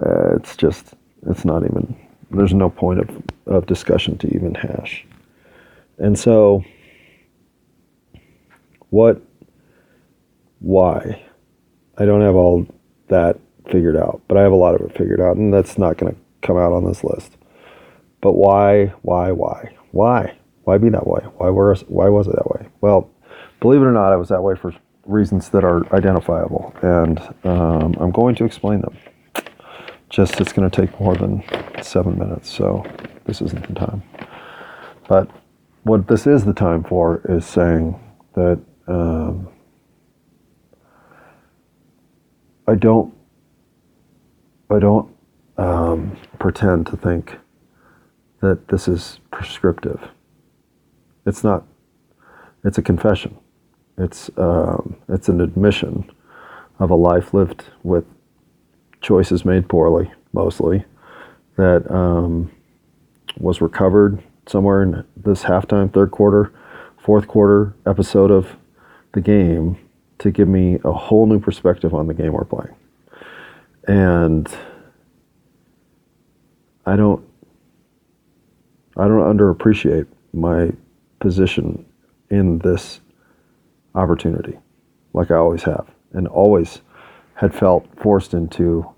[0.00, 0.94] Uh, it's just
[1.26, 1.96] it's not even
[2.30, 5.06] there's no point of, of discussion to even hash.
[5.98, 6.62] And so
[8.90, 9.22] what
[10.60, 11.22] why?
[11.96, 12.66] I don't have all
[13.08, 13.38] that
[13.70, 16.14] figured out, but I have a lot of it figured out, and that's not going
[16.14, 17.37] to come out on this list.
[18.20, 21.20] But why, why, why, why, why be that way?
[21.36, 22.68] Why was why was it that way?
[22.80, 23.10] Well,
[23.60, 24.74] believe it or not, I was that way for
[25.06, 28.96] reasons that are identifiable, and um, I'm going to explain them.
[30.10, 31.42] Just it's going to take more than
[31.82, 32.84] seven minutes, so
[33.24, 34.02] this isn't the time.
[35.08, 35.30] But
[35.84, 37.98] what this is the time for is saying
[38.34, 39.48] that um,
[42.66, 43.14] I don't
[44.70, 45.14] I don't
[45.56, 47.38] um, pretend to think
[48.40, 50.00] that this is prescriptive.
[51.26, 51.64] It's not.
[52.64, 53.36] It's a confession.
[53.96, 56.10] It's um, it's an admission
[56.78, 58.04] of a life lived with
[59.00, 60.84] choices made poorly, mostly,
[61.56, 62.50] that um,
[63.38, 66.52] was recovered somewhere in this halftime, third quarter,
[66.98, 68.56] fourth quarter episode of
[69.12, 69.76] the game
[70.18, 72.74] to give me a whole new perspective on the game we're playing.
[73.86, 74.48] And
[76.86, 77.27] I don't
[78.98, 80.72] I don't underappreciate my
[81.20, 81.84] position
[82.30, 83.00] in this
[83.94, 84.58] opportunity
[85.12, 86.80] like I always have and always
[87.34, 88.88] had felt forced into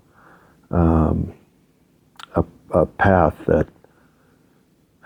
[0.71, 1.33] um,
[2.35, 3.67] a, a, path that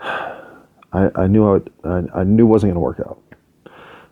[0.00, 3.20] I, I knew I, I, I knew wasn't going to work out.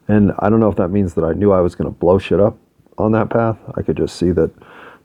[0.09, 2.19] And I don't know if that means that I knew I was going to blow
[2.19, 2.59] shit up
[2.99, 3.57] on that path.
[3.77, 4.51] I could just see that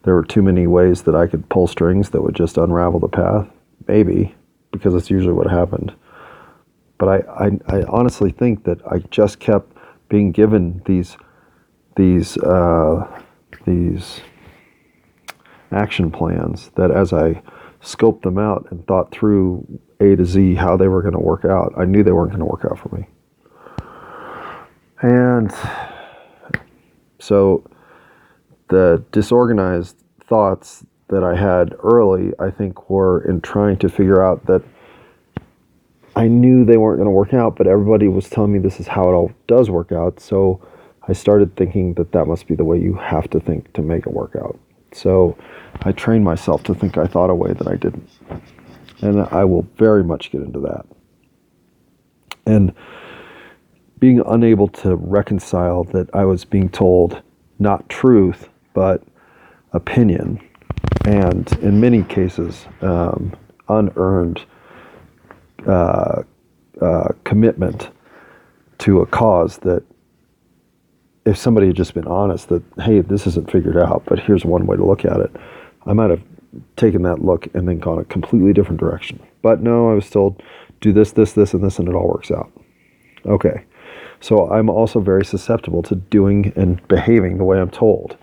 [0.04, 3.08] there were too many ways that I could pull strings that would just unravel the
[3.08, 3.48] path.
[3.88, 4.36] Maybe,
[4.72, 5.94] because that's usually what happened.
[6.98, 9.78] But I, I, I honestly think that I just kept
[10.10, 11.18] being given these
[11.96, 13.22] these uh,
[13.66, 14.22] these
[15.72, 17.42] action plans that as I
[17.82, 19.66] scoped them out and thought through
[20.00, 22.40] A to Z how they were going to work out, I knew they weren't going
[22.40, 23.08] to work out for me.
[25.02, 25.54] And
[27.20, 27.64] so
[28.68, 34.46] the disorganized thoughts that I had early, I think, were in trying to figure out
[34.46, 34.64] that
[36.16, 38.88] I knew they weren't going to work out, but everybody was telling me this is
[38.88, 40.20] how it all does work out.
[40.20, 40.62] So
[41.08, 44.06] I started thinking that that must be the way you have to think to make
[44.06, 44.60] it work out.
[44.92, 45.38] So
[45.82, 48.10] I trained myself to think I thought a way that I didn't.
[49.02, 50.86] And I will very much get into that.
[52.46, 52.74] And
[54.00, 57.22] being unable to reconcile that I was being told
[57.60, 59.04] not truth, but
[59.74, 60.42] opinion,
[61.06, 63.36] and in many cases, um,
[63.68, 64.46] unearned
[65.68, 66.24] uh,
[66.82, 67.90] uh, commitment
[68.80, 69.84] to a cause that
[71.26, 74.66] if somebody had just been honest that hey this isn't figured out but here's one
[74.66, 75.30] way to look at it
[75.86, 76.22] i might have
[76.76, 79.20] taken that look and then gone a completely different direction.
[79.42, 80.42] But no i was told
[80.82, 82.52] do this this this and this and it all works out.
[83.26, 83.66] Okay.
[84.22, 88.18] So i'm also very susceptible to doing and behaving the way i'm told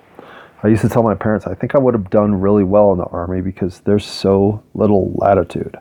[0.62, 2.98] i used to tell my parents i think i would have done really well in
[2.98, 5.76] the army because there's so little latitude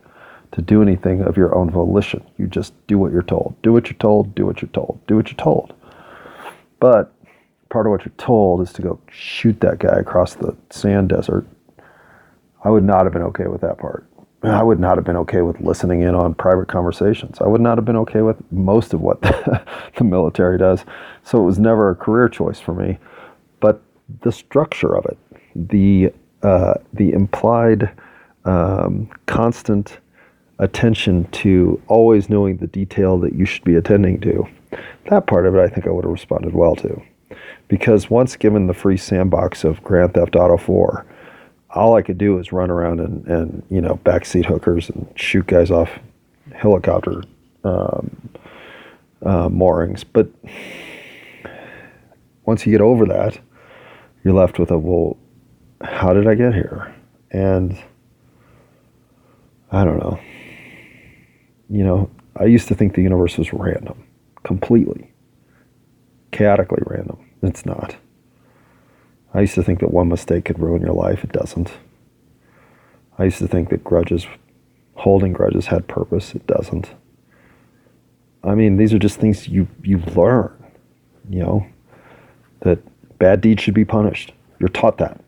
[0.51, 3.87] to do anything of your own volition you just do what you're told do what
[3.87, 5.73] you're told do what you're told do what you're told
[6.79, 7.15] but
[7.69, 11.45] part of what you're told is to go shoot that guy across the sand desert.
[12.63, 14.07] I would not have been okay with that part.
[14.43, 17.39] I would not have been okay with listening in on private conversations.
[17.41, 20.85] I would not have been okay with most of what the, military does.
[21.23, 22.99] So it was never a career choice for me.
[24.21, 25.17] The structure of it,
[25.55, 26.11] the
[26.43, 27.89] uh, the implied
[28.45, 29.97] um, constant
[30.59, 34.47] attention to always knowing the detail that you should be attending to,
[35.09, 37.01] that part of it I think I would have responded well to.
[37.67, 41.05] Because once given the free sandbox of Grand Theft Auto 4,
[41.71, 45.47] all I could do was run around and, and you know, backseat hookers and shoot
[45.47, 45.89] guys off
[46.53, 47.23] helicopter
[47.63, 48.29] um,
[49.25, 50.03] uh, moorings.
[50.03, 50.29] But
[52.45, 53.39] once you get over that,
[54.25, 55.17] you're left with a, well,
[55.81, 56.93] how did I get here?
[57.29, 57.77] And
[59.71, 60.19] I don't know.
[61.69, 64.03] You know, I used to think the universe was random
[64.43, 65.11] completely,
[66.31, 67.23] chaotically random.
[67.43, 67.95] It's not.
[69.33, 71.23] I used to think that one mistake could ruin your life.
[71.23, 71.71] It doesn't.
[73.19, 74.25] I used to think that grudges,
[74.95, 76.33] holding grudges, had purpose.
[76.33, 76.95] It doesn't.
[78.43, 80.51] I mean, these are just things you you learn.
[81.29, 81.67] You know,
[82.61, 82.79] that
[83.17, 84.33] bad deeds should be punished.
[84.59, 85.19] You're taught that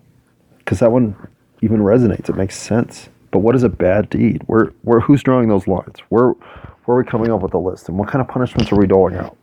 [0.59, 1.15] because that one
[1.61, 2.29] even resonates.
[2.29, 3.09] It makes sense.
[3.31, 4.41] But what is a bad deed?
[4.47, 5.99] Where where who's drawing those lines?
[6.09, 6.33] Where
[6.85, 7.89] Where are we coming up with the list?
[7.89, 9.37] And what kind of punishments are we doling out?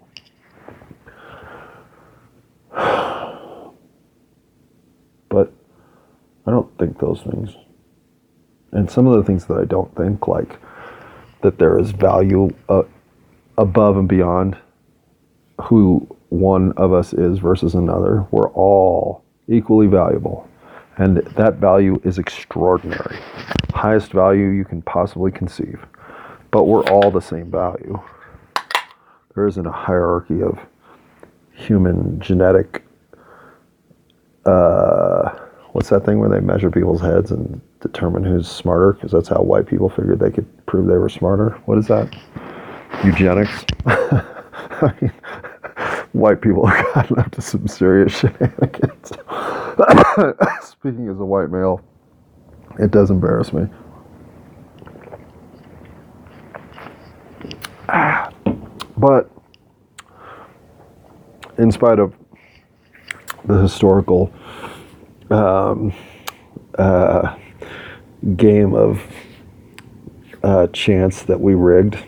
[5.29, 5.53] But
[6.47, 7.57] I don't think those things.
[8.71, 10.61] And some of the things that I don't think, like
[11.43, 12.85] that there is value uh,
[13.59, 14.57] above and beyond
[15.61, 16.07] who
[16.41, 20.49] one of us is versus another, we're all equally valuable.
[20.97, 23.19] And that value is extraordinary.
[23.73, 25.85] Highest value you can possibly conceive.
[26.51, 28.01] But we're all the same value.
[29.35, 30.59] There isn't a hierarchy of
[31.53, 32.85] human genetic.
[34.47, 35.31] Uh,
[35.73, 38.93] what's that thing where they measure people's heads and determine who's smarter?
[38.93, 41.51] Because that's how white people figured they could prove they were smarter.
[41.67, 42.15] What is that?
[43.05, 43.65] Eugenics.
[43.87, 45.13] I mean,
[46.15, 46.63] white people
[46.95, 49.13] gotten up to some serious shenanigans.
[50.63, 51.83] Speaking as a white male,
[52.79, 53.67] it does embarrass me.
[58.97, 59.29] But
[61.59, 62.15] in spite of
[63.45, 64.33] the historical
[65.31, 65.93] um,
[66.79, 67.37] uh,
[68.37, 69.03] game of
[70.45, 71.99] uh, chance that we rigged,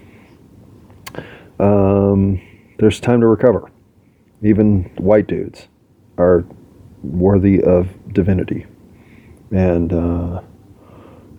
[1.58, 2.40] um,
[2.78, 3.68] there's time to recover.
[4.42, 5.68] Even white dudes
[6.18, 6.44] are
[7.02, 8.66] worthy of divinity
[9.50, 10.40] and uh,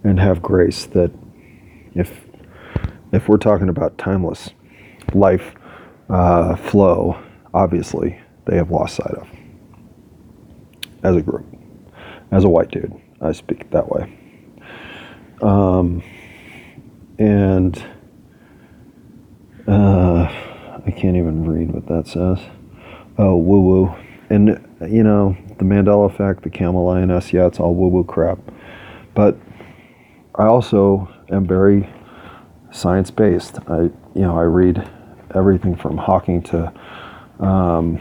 [0.03, 1.11] and have grace that
[1.93, 2.25] if
[3.11, 4.51] if we're talking about timeless
[5.13, 5.55] life
[6.09, 7.21] uh, flow,
[7.53, 9.27] obviously they have lost sight of
[11.03, 11.45] as a group.
[12.31, 14.17] As a white dude, I speak that way.
[15.41, 16.03] Um,
[17.17, 17.77] and
[19.67, 20.23] uh,
[20.85, 22.39] I can't even read what that says.
[23.19, 23.95] Oh, woo woo.
[24.29, 28.37] And, you know, the Mandela effect, the camel lioness, yeah, it's all woo woo crap.
[29.15, 29.37] But
[30.35, 31.89] I also am very
[32.71, 33.57] science based.
[33.67, 34.87] I, you know, I read
[35.33, 36.71] everything from Hawking to,
[37.39, 37.99] um,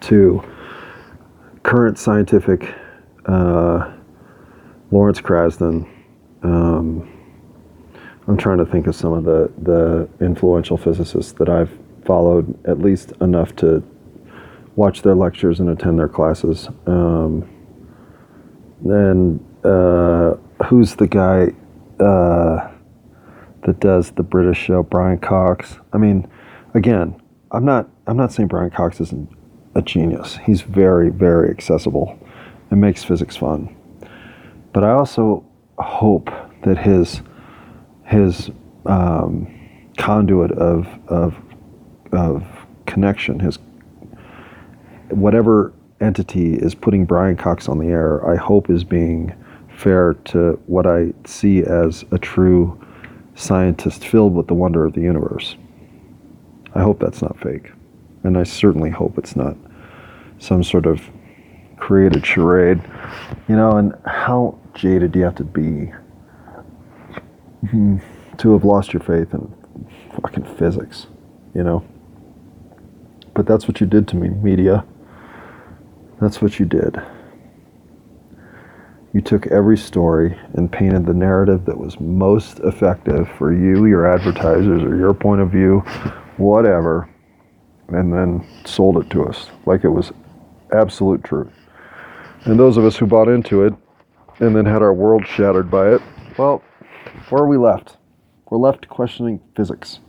[0.00, 0.42] to
[1.62, 2.74] current scientific
[3.26, 3.92] uh,
[4.90, 5.60] Lawrence Krauss.
[5.60, 7.12] Um,
[8.26, 11.70] I'm trying to think of some of the, the influential physicists that I've
[12.06, 13.82] followed at least enough to
[14.76, 16.68] watch their lectures and attend their classes.
[16.86, 17.48] Um,
[19.64, 20.36] uh,
[20.66, 21.48] who's the guy
[22.02, 22.70] uh,
[23.64, 25.78] that does the British show, Brian Cox?
[25.92, 26.30] I mean,
[26.74, 29.28] again, I'm not I'm not saying Brian Cox isn't
[29.74, 30.38] a genius.
[30.44, 32.18] He's very very accessible
[32.70, 33.74] and makes physics fun.
[34.72, 35.44] But I also
[35.78, 36.30] hope
[36.62, 37.22] that his
[38.04, 38.50] his
[38.84, 39.52] um,
[39.96, 41.34] conduit of, of
[42.12, 42.44] of
[42.86, 43.58] connection, his
[45.10, 49.34] whatever entity is putting Brian Cox on the air, I hope is being
[49.76, 52.80] fair to what I see as a true
[53.34, 55.56] scientist filled with the wonder of the universe.
[56.74, 57.72] I hope that's not fake.
[58.24, 59.56] And I certainly hope it's not
[60.38, 61.00] some sort of
[61.78, 62.82] created charade.
[63.48, 65.92] You know, and how jaded do you have to be
[68.38, 69.54] to have lost your faith in
[70.20, 71.06] fucking physics,
[71.54, 71.84] you know?
[73.36, 74.82] But that's what you did to me, media.
[76.22, 76.96] That's what you did.
[79.12, 84.10] You took every story and painted the narrative that was most effective for you, your
[84.10, 85.80] advertisers, or your point of view,
[86.38, 87.10] whatever,
[87.88, 90.12] and then sold it to us like it was
[90.72, 91.52] absolute truth.
[92.46, 93.74] And those of us who bought into it
[94.40, 96.02] and then had our world shattered by it,
[96.38, 96.62] well,
[97.28, 97.98] where are we left?
[98.48, 100.00] We're left questioning physics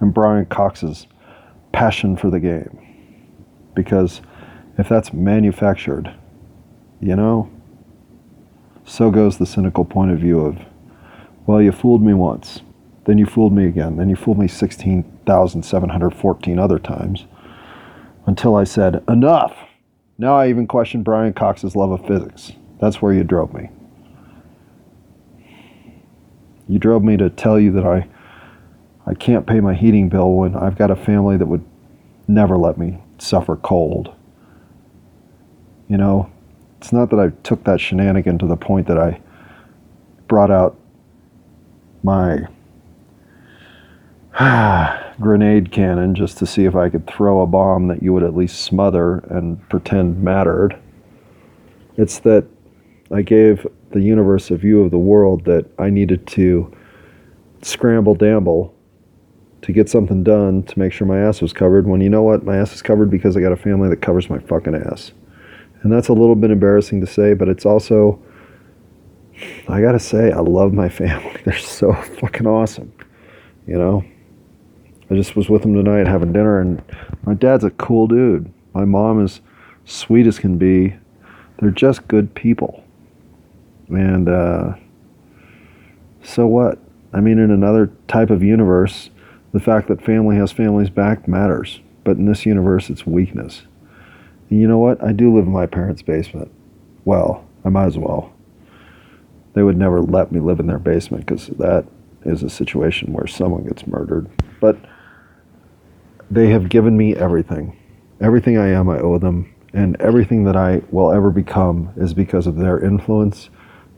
[0.00, 1.08] and Brian Cox's
[1.74, 2.80] passion for the game.
[3.74, 4.22] Because
[4.78, 6.14] if that's manufactured,
[7.00, 7.50] you know,
[8.84, 10.58] so goes the cynical point of view of,
[11.46, 12.60] well, you fooled me once,
[13.06, 17.26] then you fooled me again, then you fooled me 16,714 other times
[18.26, 19.54] until I said, enough.
[20.16, 22.52] Now I even question Brian Cox's love of physics.
[22.80, 23.68] That's where you drove me.
[26.68, 28.06] You drove me to tell you that I
[29.06, 31.64] I can't pay my heating bill when I've got a family that would
[32.26, 34.14] never let me suffer cold.
[35.88, 36.30] You know,
[36.78, 39.20] it's not that I took that shenanigan to the point that I
[40.26, 40.78] brought out
[42.02, 42.46] my
[45.20, 48.34] grenade cannon just to see if I could throw a bomb that you would at
[48.34, 50.78] least smother and pretend mattered.
[51.96, 52.46] It's that
[53.12, 56.74] I gave the universe a view of the world that I needed to
[57.62, 58.73] scramble damble
[59.64, 62.44] to get something done to make sure my ass was covered when you know what?
[62.44, 65.12] My ass is covered because I got a family that covers my fucking ass.
[65.82, 68.22] And that's a little bit embarrassing to say, but it's also,
[69.66, 71.40] I gotta say, I love my family.
[71.46, 72.92] They're so fucking awesome.
[73.66, 74.04] You know,
[75.10, 76.82] I just was with them tonight having dinner, and
[77.24, 78.52] my dad's a cool dude.
[78.74, 79.40] My mom is
[79.86, 80.94] sweet as can be.
[81.58, 82.84] They're just good people.
[83.88, 84.74] And uh,
[86.22, 86.78] so what?
[87.14, 89.08] I mean, in another type of universe,
[89.54, 91.80] the fact that family has families back matters.
[92.02, 93.62] But in this universe, it's weakness.
[94.50, 95.02] And you know what?
[95.02, 96.50] I do live in my parents' basement.
[97.04, 98.34] Well, I might as well.
[99.54, 101.86] They would never let me live in their basement because that
[102.24, 104.28] is a situation where someone gets murdered.
[104.60, 104.76] But
[106.32, 107.78] they have given me everything.
[108.20, 109.54] Everything I am, I owe them.
[109.72, 113.50] And everything that I will ever become is because of their influence,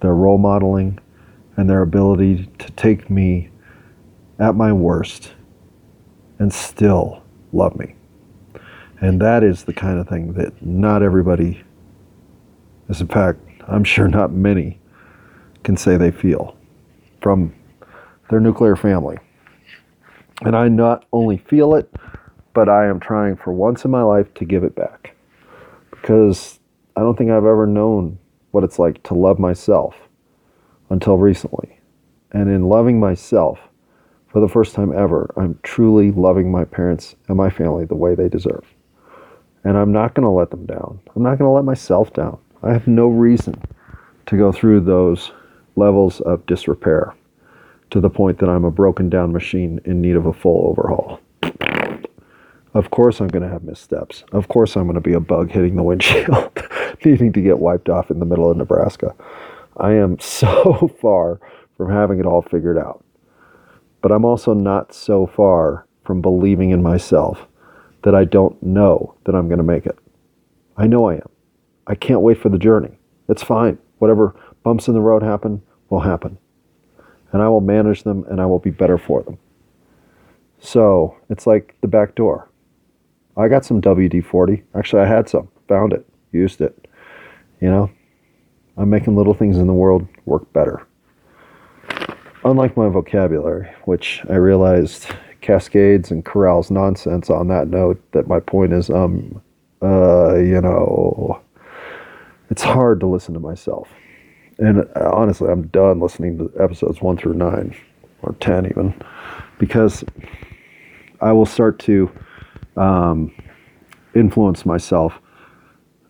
[0.03, 0.99] their role modeling,
[1.57, 3.49] and their ability to take me
[4.39, 5.33] at my worst
[6.39, 7.23] and still
[7.53, 7.95] love me.
[9.01, 11.63] And that is the kind of thing that not everybody,
[12.89, 14.79] as in fact, I'm sure not many,
[15.65, 16.57] can say they feel
[17.21, 17.55] from
[18.31, 19.19] their nuclear family.
[20.43, 21.93] And I not only feel it,
[22.55, 25.15] but I am trying for once in my life to give it back.
[25.91, 26.61] Because
[26.95, 28.19] I don't think I've ever known
[28.53, 29.95] what it's like to love myself
[30.89, 31.81] until recently.
[32.33, 33.59] And in loving myself,
[34.37, 38.15] for the first time ever, I'm truly loving my parents and my family the way
[38.15, 38.67] they deserve.
[39.65, 41.01] And I'm not going to let them down.
[41.15, 42.37] I'm not going to let myself down.
[42.63, 43.59] I have no reason
[44.27, 45.33] to go through those
[45.75, 47.15] levels of disrepair
[47.89, 51.19] to the point that I'm a broken down machine in need of a full overhaul.
[52.75, 54.23] Of course, I'm going to have missteps.
[54.33, 56.63] Of course, I'm going to be a bug hitting the windshield,
[57.07, 59.15] needing to get wiped off in the middle of Nebraska.
[59.79, 61.41] I am so far
[61.79, 63.03] from having it all figured out.
[64.07, 67.49] But I'm also not so far from believing in myself
[68.05, 69.99] that I don't know that I'm going to make it.
[70.77, 71.29] I know I am.
[71.89, 73.01] I can't wait for the journey.
[73.29, 73.79] It's fine.
[73.99, 76.39] Whatever bumps in the road happen will happen.
[77.33, 79.39] And I will manage them and I will be better for them.
[80.61, 82.49] So it's like the back door.
[83.37, 84.63] I got some WD 40.
[84.77, 86.87] Actually, I had some, found it, used it.
[87.61, 87.91] You know,
[88.77, 90.86] I'm making little things in the world work better.
[92.47, 95.09] Unlike my vocabulary, which I realized
[95.41, 99.43] cascades and corrals nonsense on that note, that my point is, um,
[99.83, 101.43] uh, you know,
[102.49, 103.89] it's hard to listen to myself.
[104.59, 107.75] And uh, honestly, I'm done listening to episodes one through nine,
[108.23, 108.95] or 10 even,
[109.59, 110.05] because
[111.21, 112.09] I will start to
[112.77, 113.35] um,
[114.15, 115.15] influence myself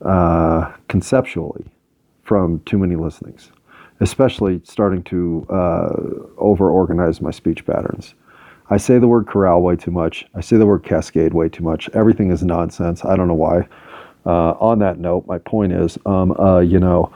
[0.02, 1.64] uh, conceptually
[2.24, 3.52] from too many listenings,
[4.00, 5.92] especially starting to uh,
[6.36, 8.14] over organize my speech patterns.
[8.68, 10.24] I say the word corral way too much.
[10.34, 11.88] I say the word cascade way too much.
[11.90, 13.04] Everything is nonsense.
[13.04, 13.68] I don't know why.
[14.24, 17.12] Uh, on that note, my point is, um, uh, you know,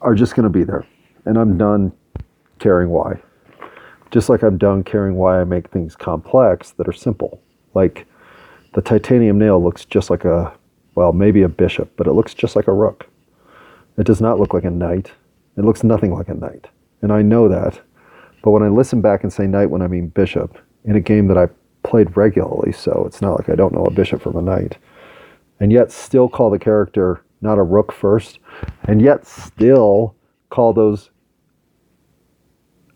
[0.00, 0.84] are just going to be there.
[1.24, 1.92] And I'm done
[2.58, 3.20] caring why.
[4.10, 7.40] Just like I'm done caring why I make things complex that are simple.
[7.74, 8.06] Like,
[8.74, 10.52] the titanium nail looks just like a,
[10.96, 13.06] well, maybe a bishop, but it looks just like a rook.
[13.96, 15.12] It does not look like a knight.
[15.56, 16.66] It looks nothing like a knight.
[17.02, 17.80] And I know that.
[18.42, 21.26] But when I listen back and say knight when I mean bishop, in a game
[21.28, 21.48] that I
[21.82, 24.78] played regularly, so it's not like I don't know a bishop from a knight,
[25.60, 28.38] and yet still call the character not a rook first,
[28.84, 30.14] and yet still
[30.50, 31.10] call those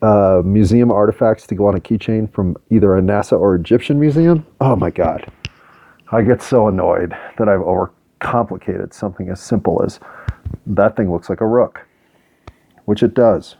[0.03, 4.47] uh, museum artifacts to go on a keychain from either a NASA or Egyptian museum.
[4.61, 5.31] Oh my God.
[6.13, 10.01] I get so annoyed that I've overcomplicated something as simple as
[10.67, 11.87] that thing looks like a rook,
[12.91, 13.55] which it does,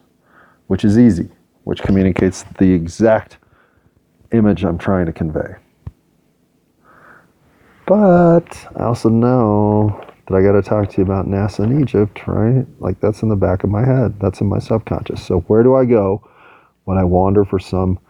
[0.67, 1.29] which is easy,
[1.63, 3.39] which communicates the exact
[4.33, 5.55] image I'm trying to convey.
[7.87, 12.27] But I also know that I got to talk to you about NASA and Egypt,
[12.27, 12.67] right?
[12.81, 15.25] Like that's in the back of my head, that's in my subconscious.
[15.25, 16.29] So where do I go
[16.87, 18.01] when I wander for some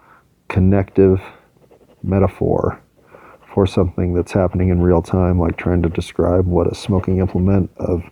[0.48, 1.20] connective
[2.02, 2.80] metaphor?
[3.52, 7.68] for something that's happening in real time, like trying to describe what a smoking implement
[7.78, 8.04] of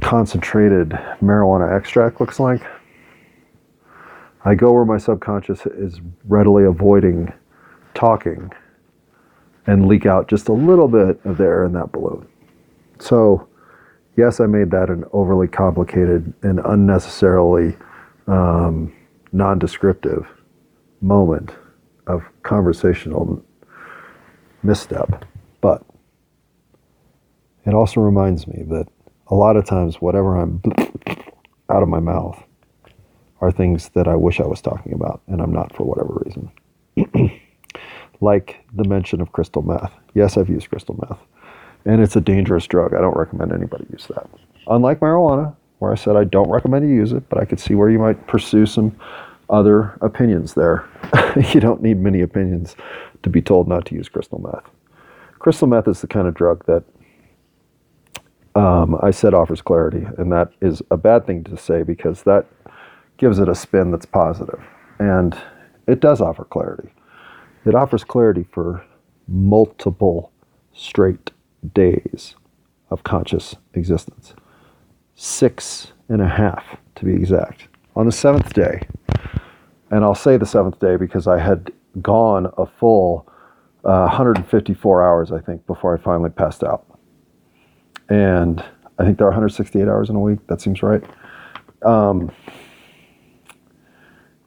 [0.00, 2.62] concentrated marijuana extract looks like.
[4.44, 7.32] I go where my subconscious is readily avoiding
[7.94, 8.52] talking
[9.66, 12.28] and leak out just a little bit of the air in that balloon.
[13.00, 13.48] So,
[14.16, 17.76] yes, I made that an overly complicated and unnecessarily
[18.28, 18.94] um,
[19.32, 20.26] non descriptive
[21.00, 21.50] moment
[22.06, 23.44] of conversational
[24.62, 25.24] misstep.
[25.60, 25.82] But
[27.64, 28.86] it also reminds me that
[29.28, 30.62] a lot of times, whatever I'm
[31.68, 32.42] out of my mouth
[33.40, 36.50] are things that I wish I was talking about, and I'm not for whatever reason.
[38.20, 39.92] like the mention of crystal meth.
[40.14, 41.18] Yes, I've used crystal meth,
[41.84, 42.94] and it's a dangerous drug.
[42.94, 44.28] I don't recommend anybody use that.
[44.68, 47.74] Unlike marijuana, where I said I don't recommend you use it, but I could see
[47.74, 48.96] where you might pursue some
[49.50, 50.88] other opinions there.
[51.52, 52.74] you don't need many opinions
[53.22, 54.64] to be told not to use crystal meth.
[55.38, 56.84] Crystal meth is the kind of drug that
[58.56, 62.46] um, I said offers clarity, and that is a bad thing to say because that
[63.18, 64.62] gives it a spin that's positive.
[64.98, 65.36] And
[65.86, 66.88] it does offer clarity.
[67.66, 68.82] It offers clarity for
[69.28, 70.32] multiple
[70.72, 71.32] straight
[71.74, 72.34] days
[72.88, 74.34] of conscious existence.
[75.14, 77.68] Six and a half, to be exact.
[77.94, 78.86] On the seventh day,
[79.90, 83.28] and I'll say the seventh day because I had gone a full
[83.84, 86.95] uh, 154 hours, I think, before I finally passed out.
[88.08, 88.64] And
[88.98, 90.46] I think there are 168 hours in a week.
[90.46, 91.02] That seems right.
[91.84, 92.30] Um,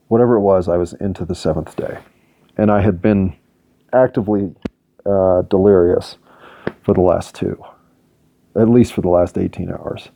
[0.08, 2.00] whatever it was, I was into the seventh day.
[2.58, 3.36] And I had been
[3.94, 4.54] actively
[5.06, 6.18] uh, delirious
[6.84, 7.62] for the last two,
[8.56, 10.10] at least for the last 18 hours,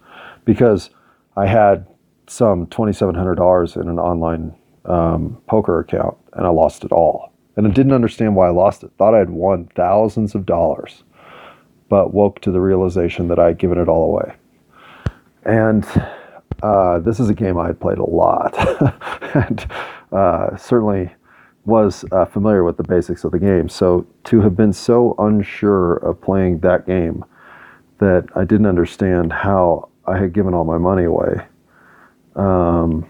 [0.45, 0.89] because
[1.35, 1.87] I had
[2.27, 7.31] some $2,700 in an online um, poker account and I lost it all.
[7.55, 8.91] And I didn't understand why I lost it.
[8.97, 11.03] Thought I had won thousands of dollars,
[11.89, 14.35] but woke to the realization that I had given it all away.
[15.43, 15.85] And
[16.61, 18.55] uh, this is a game I had played a lot,
[19.35, 19.65] and
[20.11, 21.13] uh, certainly
[21.65, 23.69] was uh, familiar with the basics of the game.
[23.69, 27.23] So to have been so unsure of playing that game
[27.99, 31.45] that I didn't understand how I had given all my money away
[32.35, 33.07] um,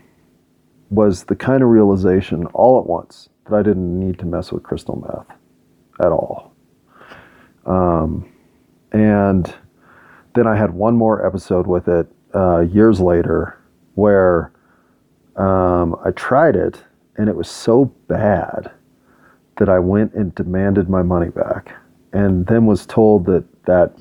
[0.90, 4.64] was the kind of realization all at once that I didn't need to mess with
[4.64, 5.38] crystal meth
[6.00, 6.54] at all.
[7.66, 8.33] Um,
[8.94, 9.54] and
[10.36, 13.60] then I had one more episode with it uh, years later
[13.96, 14.52] where
[15.36, 16.84] um, I tried it
[17.18, 18.72] and it was so bad
[19.58, 21.76] that I went and demanded my money back,
[22.12, 23.94] and then was told that that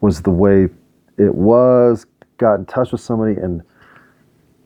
[0.00, 0.68] was the way
[1.16, 2.06] it was.
[2.38, 3.62] Got in touch with somebody, and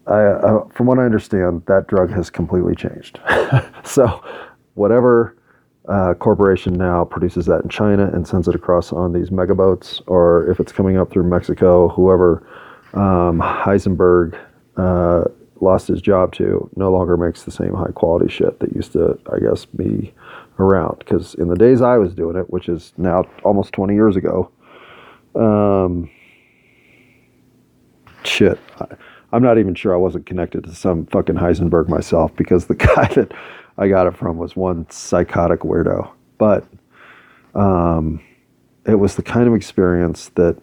[0.07, 3.21] I, uh, from what I understand, that drug has completely changed.
[3.85, 4.25] so,
[4.75, 5.37] whatever
[5.89, 10.01] uh, corporation now produces that in China and sends it across on these mega boats,
[10.07, 12.47] or if it's coming up through Mexico, whoever
[12.95, 14.39] um, Heisenberg
[14.77, 15.25] uh,
[15.61, 19.19] lost his job to no longer makes the same high quality shit that used to,
[19.33, 20.13] I guess, be
[20.59, 20.99] around.
[20.99, 24.51] Because in the days I was doing it, which is now almost 20 years ago,
[25.35, 26.11] um,
[28.25, 28.87] shit, I,
[29.33, 33.07] I'm not even sure I wasn't connected to some fucking Heisenberg myself because the guy
[33.15, 33.33] that
[33.83, 36.09] I got it from was one psychotic weirdo.
[36.39, 36.65] But
[37.55, 38.23] um,
[38.87, 40.57] it was the kind of experience that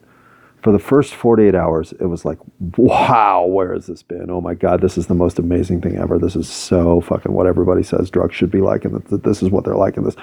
[0.62, 2.38] for the first 48 hours, it was like,
[2.78, 4.30] wow, where has this been?
[4.30, 6.18] Oh my God, this is the most amazing thing ever.
[6.18, 9.50] This is so fucking what everybody says drugs should be like, and that this is
[9.50, 10.16] what they're like in this.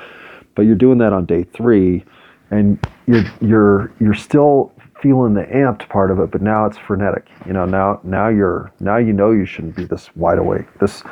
[0.55, 2.05] But you're doing that on day three,
[2.51, 4.73] and you're you're you're still
[5.03, 7.29] feeling the amped part of it, but now it's frenetic.
[7.47, 11.03] You know, now now you're now you know you shouldn't be this wide awake, this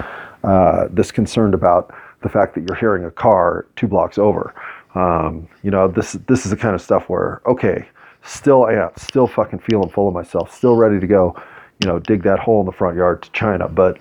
[0.44, 4.54] uh, this concerned about the fact that you're hearing a car two blocks over.
[4.94, 7.88] Um, you know, this this is the kind of stuff where okay
[8.24, 11.36] still amped, still fucking feeling full of myself, still ready to go,
[11.82, 13.68] you know, dig that hole in the front yard to China.
[13.68, 13.98] But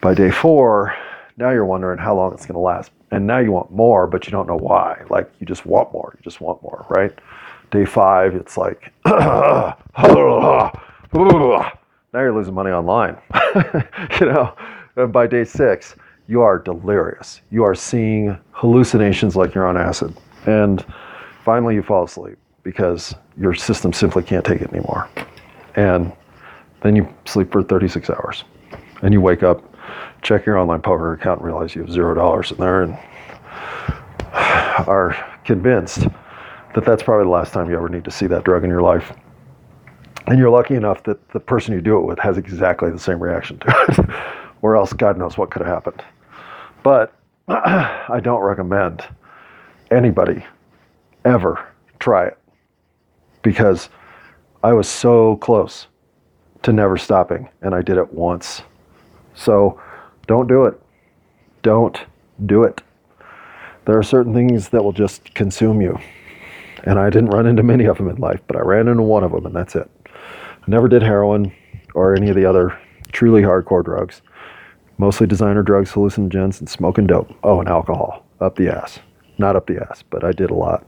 [0.00, 0.94] by day four,
[1.36, 2.92] now you're wondering how long it's going to last.
[3.10, 5.02] And now you want more, but you don't know why.
[5.10, 6.14] Like you just want more.
[6.16, 7.12] You just want more, right?
[7.70, 8.92] Day five, it's like,
[12.12, 13.16] now you're losing money online.
[14.20, 14.54] you know,
[14.96, 17.40] and by day six, you are delirious.
[17.50, 20.16] You are seeing hallucinations like you're on acid.
[20.46, 20.84] And
[21.44, 25.08] finally, you fall asleep because your system simply can't take it anymore.
[25.76, 26.12] And
[26.82, 28.44] then you sleep for 36 hours.
[29.02, 29.62] And you wake up,
[30.22, 32.98] check your online poker account, and realize you have zero dollars in there, and
[34.32, 35.14] are
[35.44, 36.06] convinced
[36.74, 38.82] that that's probably the last time you ever need to see that drug in your
[38.82, 39.12] life.
[40.26, 43.22] And you're lucky enough that the person you do it with has exactly the same
[43.22, 44.10] reaction to it,
[44.64, 46.02] or else God knows what could have happened.
[46.82, 47.14] But
[47.48, 49.04] I don't recommend
[49.90, 50.42] anybody
[51.26, 52.38] ever try it
[53.42, 53.90] because
[54.62, 55.86] I was so close
[56.62, 58.62] to never stopping, and I did it once.
[59.34, 59.78] So
[60.26, 60.80] don't do it.
[61.60, 62.00] Don't
[62.46, 62.80] do it.
[63.84, 65.98] There are certain things that will just consume you.
[66.84, 69.24] And I didn't run into many of them in life, but I ran into one
[69.24, 69.90] of them, and that's it.
[70.06, 71.52] I never did heroin
[71.94, 72.78] or any of the other
[73.12, 74.22] truly hardcore drugs.
[74.96, 77.32] Mostly designer drugs, hallucinogens, and smoking dope.
[77.42, 78.24] Oh, and alcohol.
[78.40, 79.00] Up the ass.
[79.38, 80.86] Not up the ass, but I did a lot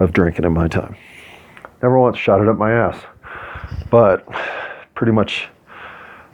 [0.00, 0.96] of drinking in my time.
[1.82, 3.00] Never once shot it up my ass.
[3.90, 4.26] But
[4.94, 5.48] pretty much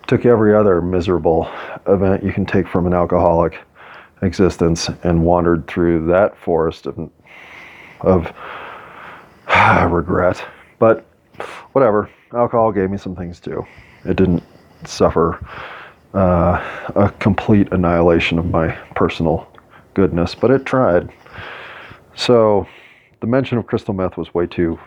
[0.07, 1.51] took every other miserable
[1.87, 3.59] event you can take from an alcoholic
[4.23, 7.11] existence and wandered through that forest of,
[8.01, 8.33] of
[9.93, 10.43] regret.
[10.79, 11.05] But
[11.73, 12.11] whatever.
[12.33, 13.67] Alcohol gave me some things too.
[14.05, 14.43] It didn't
[14.85, 15.45] suffer
[16.15, 19.47] uh, a complete annihilation of my personal
[19.95, 21.11] goodness, but it tried.
[22.15, 22.67] So
[23.21, 24.79] the mention of crystal meth was way too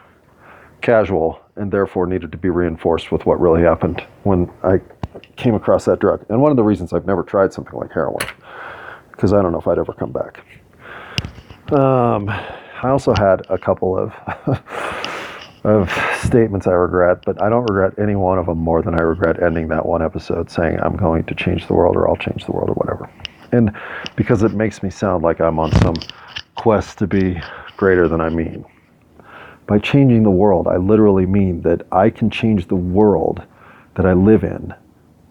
[0.82, 4.82] casual and therefore needed to be reinforced with what really happened when I
[5.36, 6.26] came across that drug.
[6.30, 8.26] And one of the reasons I've never tried something like heroin,
[9.11, 10.43] because I don't know if I'd ever come back.
[11.71, 14.13] Um, I also had a couple of
[15.64, 15.89] of
[16.22, 19.41] statements I regret, but I don't regret any one of them more than I regret
[19.41, 22.51] ending that one episode saying I'm going to change the world or I'll change the
[22.51, 23.09] world or whatever.
[23.53, 23.72] And
[24.16, 25.95] because it makes me sound like I'm on some
[26.55, 27.41] quest to be
[27.78, 28.66] greater than I mean.
[29.66, 33.41] By changing the world, I literally mean that I can change the world
[33.95, 34.74] that I live in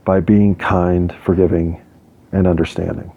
[0.07, 1.83] by being kind, forgiving,
[2.33, 3.13] and understanding.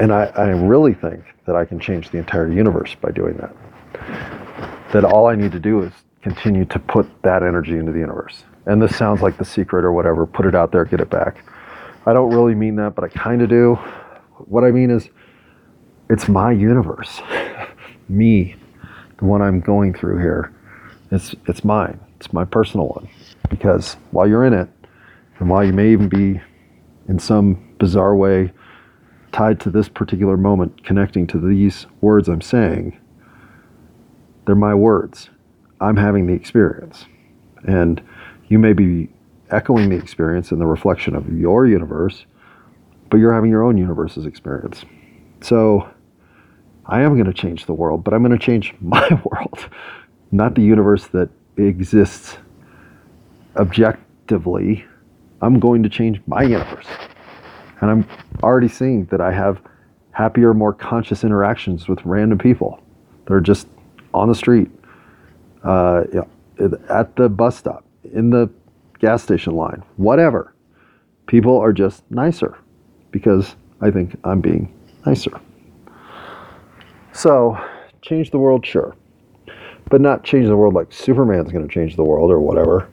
[0.00, 3.54] And I, I really think that I can change the entire universe by doing that
[4.92, 8.44] that all I need to do is continue to put that energy into the universe.
[8.66, 10.26] And this sounds like the secret or whatever.
[10.26, 11.44] Put it out there, get it back.
[12.04, 13.74] I don't really mean that, but I kind of do.
[14.46, 15.08] What I mean is,
[16.08, 17.20] it's my universe,
[18.08, 18.54] me,
[19.18, 20.52] the one I'm going through here.
[21.10, 21.98] It's it's mine.
[22.16, 23.08] It's my personal one.
[23.48, 24.68] Because while you're in it,
[25.38, 26.40] and while you may even be
[27.08, 28.52] in some bizarre way
[29.32, 32.98] tied to this particular moment, connecting to these words I'm saying,
[34.46, 35.28] they're my words.
[35.80, 37.04] I'm having the experience.
[37.66, 38.00] And
[38.48, 39.08] you may be
[39.50, 42.24] echoing the experience in the reflection of your universe,
[43.10, 44.84] but you're having your own universe's experience.
[45.40, 45.88] So
[46.86, 49.68] I am going to change the world, but I'm going to change my world,
[50.30, 52.38] not the universe that exists
[53.56, 54.84] objectively.
[55.42, 56.86] I'm going to change my universe.
[57.80, 58.08] And I'm
[58.42, 59.60] already seeing that I have
[60.12, 62.80] happier, more conscious interactions with random people.
[63.26, 63.68] They're just
[64.16, 64.70] on the street,
[65.62, 66.04] uh,
[66.88, 68.50] at the bus stop, in the
[68.98, 70.54] gas station line, whatever.
[71.26, 72.56] People are just nicer
[73.10, 74.72] because I think I'm being
[75.04, 75.40] nicer.
[77.12, 77.58] So,
[78.02, 78.94] change the world, sure.
[79.88, 82.88] But not change the world like Superman's going to change the world or whatever.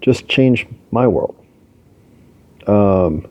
[0.00, 1.36] Just change my world.
[2.66, 3.26] Um,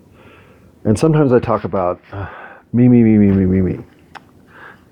[0.84, 2.30] and sometimes I talk about uh,
[2.73, 3.84] me, me, me, me, me, me, me.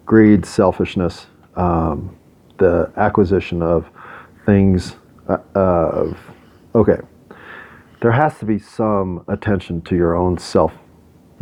[0.05, 2.15] Greed, selfishness, um,
[2.57, 3.89] the acquisition of
[4.45, 4.95] things
[5.27, 6.17] uh, of
[6.75, 6.99] okay.
[8.01, 10.73] There has to be some attention to your own self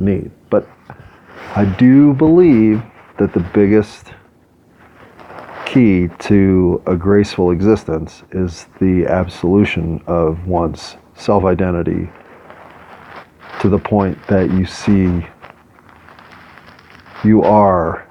[0.01, 0.67] need but
[1.55, 2.81] i do believe
[3.17, 4.13] that the biggest
[5.65, 12.09] key to a graceful existence is the absolution of one's self identity
[13.61, 15.25] to the point that you see
[17.23, 18.07] you are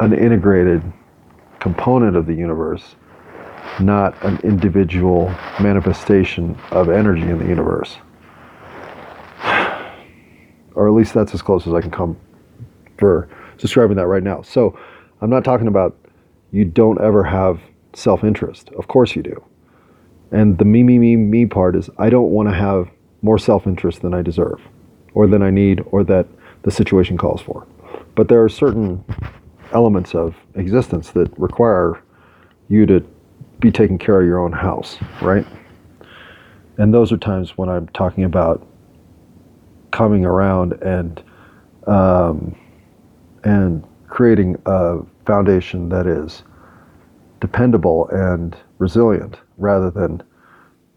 [0.00, 0.82] an integrated
[1.60, 2.96] component of the universe,
[3.78, 5.28] not an individual
[5.60, 7.96] manifestation of energy in the universe.
[10.76, 12.16] Or at least that's as close as I can come
[12.96, 14.40] for describing that right now.
[14.40, 14.78] So
[15.20, 15.98] I'm not talking about
[16.52, 17.60] you don't ever have
[17.92, 18.70] self interest.
[18.78, 19.44] Of course you do.
[20.30, 22.88] And the me, me, me, me part is I don't want to have
[23.20, 24.60] more self interest than I deserve,
[25.12, 26.26] or than I need, or that
[26.62, 27.66] the situation calls for.
[28.14, 29.04] But there are certain
[29.72, 32.02] elements of existence that require
[32.68, 33.00] you to
[33.60, 35.46] be taking care of your own house, right?
[36.78, 38.66] And those are times when I'm talking about
[39.90, 41.22] coming around and
[41.86, 42.56] um,
[43.44, 46.42] and creating a foundation that is
[47.40, 50.22] dependable and resilient, rather than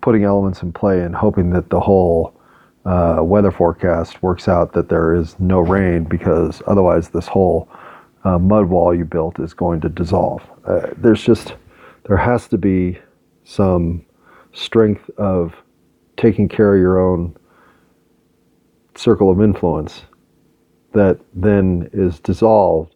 [0.01, 2.39] putting elements in play and hoping that the whole
[2.85, 7.69] uh, weather forecast works out that there is no rain because otherwise this whole
[8.23, 10.41] uh, mud wall you built is going to dissolve.
[10.65, 11.55] Uh, there's just,
[12.07, 12.97] there has to be
[13.43, 14.05] some
[14.53, 15.55] strength of
[16.17, 17.35] taking care of your own
[18.95, 20.03] circle of influence
[20.93, 22.95] that then is dissolved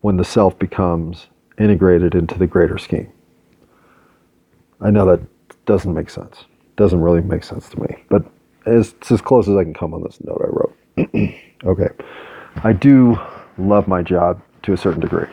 [0.00, 3.12] when the self becomes integrated into the greater scheme.
[4.80, 5.20] I know that
[5.66, 6.44] doesn't make sense.
[6.76, 8.24] Doesn't really make sense to me, but
[8.66, 11.34] it's as close as I can come on this note I wrote.
[11.64, 11.88] okay.
[12.64, 13.18] I do
[13.58, 15.28] love my job to a certain degree.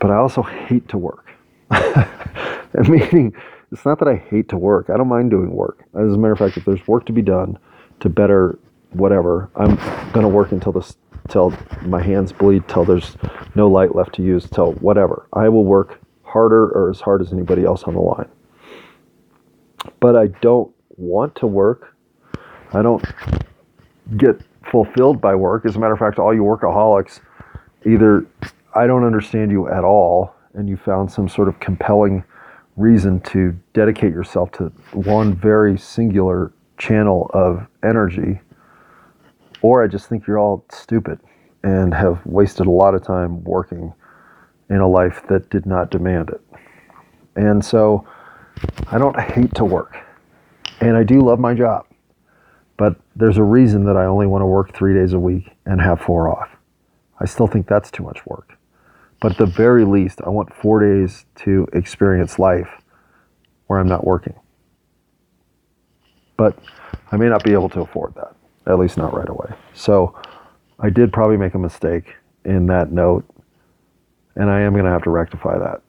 [0.00, 1.30] But I also hate to work.
[2.88, 3.34] Meaning,
[3.70, 4.90] it's not that I hate to work.
[4.90, 5.84] I don't mind doing work.
[5.94, 7.58] As a matter of fact, if there's work to be done
[8.00, 8.58] to better
[8.90, 9.76] whatever, I'm
[10.12, 10.96] going to work until this,
[11.28, 13.16] till my hands bleed, till there's
[13.54, 15.26] no light left to use, till whatever.
[15.32, 18.28] I will work harder or as hard as anybody else on the line.
[20.00, 21.96] But I don't want to work.
[22.72, 23.04] I don't
[24.16, 24.40] get
[24.70, 25.64] fulfilled by work.
[25.66, 27.20] As a matter of fact, all you workaholics
[27.86, 28.26] either
[28.74, 32.24] I don't understand you at all, and you found some sort of compelling
[32.76, 38.40] reason to dedicate yourself to one very singular channel of energy,
[39.60, 41.20] or I just think you're all stupid
[41.62, 43.92] and have wasted a lot of time working
[44.68, 46.40] in a life that did not demand it.
[47.36, 48.06] And so
[48.88, 49.96] I don't hate to work.
[50.80, 51.86] And I do love my job.
[52.76, 55.80] But there's a reason that I only want to work three days a week and
[55.80, 56.48] have four off.
[57.22, 58.58] I still think that's too much work.
[59.20, 62.68] But at the very least, I want four days to experience life
[63.68, 64.34] where I'm not working.
[66.36, 66.58] But
[67.12, 68.34] I may not be able to afford that,
[68.66, 69.54] at least not right away.
[69.72, 70.20] So
[70.80, 73.24] I did probably make a mistake in that note,
[74.34, 75.80] and I am going to have to rectify that.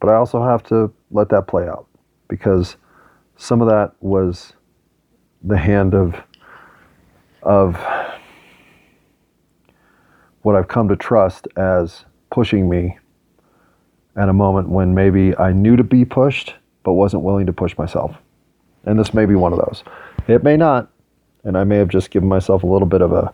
[0.00, 1.86] But I also have to let that play out
[2.28, 2.76] because
[3.36, 4.54] some of that was
[5.42, 6.14] the hand of
[7.42, 7.74] of
[10.42, 12.98] what I've come to trust as pushing me
[14.16, 17.76] at a moment when maybe I knew to be pushed but wasn't willing to push
[17.78, 18.16] myself.
[18.84, 19.84] And this may be one of those.
[20.26, 20.90] It may not,
[21.44, 23.32] and I may have just given myself a little bit of a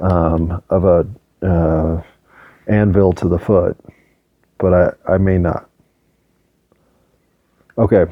[0.00, 1.06] um, of a
[1.46, 2.02] uh,
[2.66, 3.78] anvil to the foot,
[4.58, 5.68] but I, I may not.
[7.78, 8.06] Okay.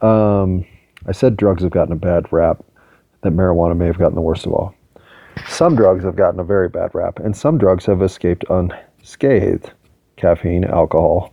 [0.00, 0.64] Um,
[1.06, 2.64] I said drugs have gotten a bad rap,
[3.22, 4.74] that marijuana may have gotten the worst of all.
[5.48, 9.72] Some drugs have gotten a very bad rap, and some drugs have escaped unscathed.
[10.16, 11.32] Caffeine, alcohol,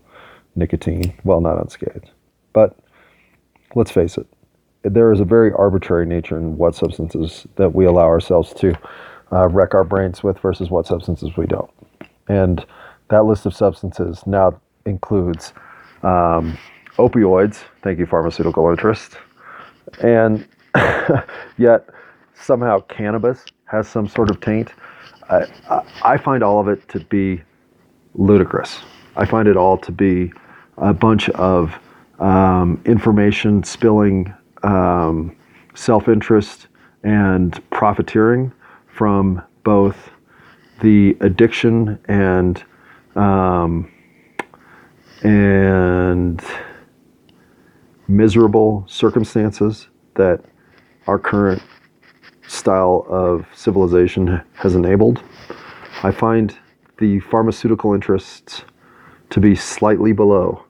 [0.55, 2.11] nicotine, well, not unscathed.
[2.53, 2.77] But
[3.75, 4.27] let's face it,
[4.83, 8.77] there is a very arbitrary nature in what substances that we allow ourselves to
[9.31, 11.71] uh, wreck our brains with versus what substances we don't.
[12.27, 12.65] And
[13.09, 15.53] that list of substances now includes
[16.03, 16.57] um,
[16.97, 19.17] opioids, thank you, pharmaceutical interest,
[20.01, 20.47] and
[21.57, 21.89] yet
[22.35, 24.73] somehow cannabis has some sort of taint.
[25.29, 25.45] I,
[26.03, 27.41] I find all of it to be
[28.13, 28.81] ludicrous.
[29.15, 30.31] I find it all to be
[30.77, 31.73] a bunch of
[32.19, 35.35] um, information spilling, um,
[35.73, 36.67] self interest,
[37.03, 38.51] and profiteering
[38.87, 40.09] from both
[40.81, 42.63] the addiction and
[43.15, 43.91] um,
[45.23, 46.43] and
[48.07, 50.43] miserable circumstances that
[51.07, 51.61] our current
[52.47, 55.21] style of civilization has enabled.
[56.03, 56.57] I find
[56.97, 58.63] the pharmaceutical interests
[59.31, 60.63] to be slightly below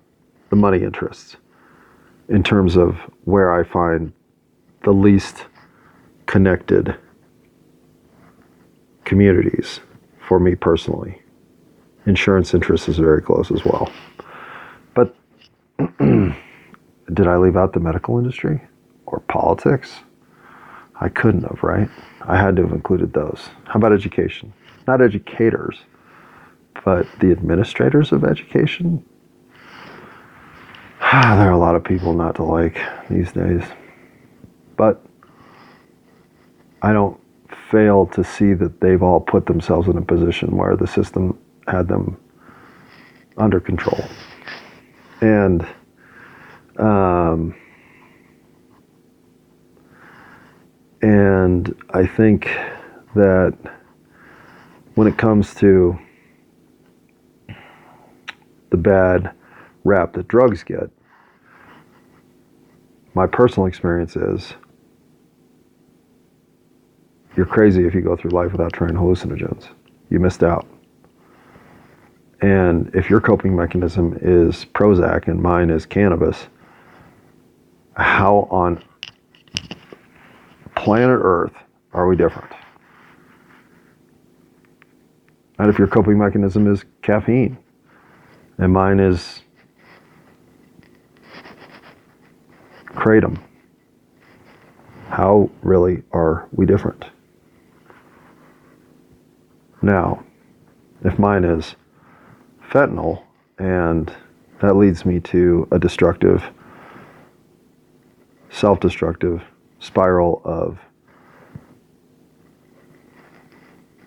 [0.50, 1.38] the money interests
[2.30, 4.14] in terms of where I find
[4.84, 5.46] the least
[6.26, 6.96] connected
[9.04, 9.80] communities
[10.28, 11.22] for me personally.
[12.06, 13.92] Insurance interest is very close as well.
[14.94, 15.16] But
[16.00, 18.62] did I leave out the medical industry
[19.06, 20.00] or politics?
[21.00, 21.90] I couldn't have, right?
[22.22, 23.50] I had to have included those.
[23.66, 24.54] How about education?
[24.88, 25.80] Not educators,
[26.84, 29.04] but the administrators of education.
[31.00, 32.80] there are a lot of people not to like
[33.10, 33.64] these days.
[34.78, 35.06] But
[36.82, 37.20] I don't
[37.72, 41.38] fail to see that they've all put themselves in a position where the system
[41.68, 42.18] had them
[43.38, 44.04] under control.
[45.22, 45.66] And
[46.78, 47.56] um,
[51.02, 52.46] and I think
[53.16, 53.58] that
[54.96, 55.98] when it comes to
[58.70, 59.32] the bad
[59.84, 60.90] rap that drugs get,
[63.14, 64.54] my personal experience is
[67.36, 69.70] you're crazy if you go through life without trying hallucinogens.
[70.10, 70.68] You missed out.
[72.42, 76.48] And if your coping mechanism is Prozac and mine is cannabis,
[77.96, 78.84] how on
[80.76, 81.54] planet Earth
[81.94, 82.52] are we different?
[85.58, 87.58] And if your coping mechanism is caffeine
[88.58, 89.42] and mine is
[92.88, 93.40] kratom,
[95.10, 97.06] how really are we different?
[99.82, 100.24] Now,
[101.04, 101.76] if mine is
[102.70, 103.24] fentanyl
[103.58, 104.12] and
[104.62, 106.44] that leads me to a destructive,
[108.50, 109.42] self destructive
[109.86, 110.80] spiral of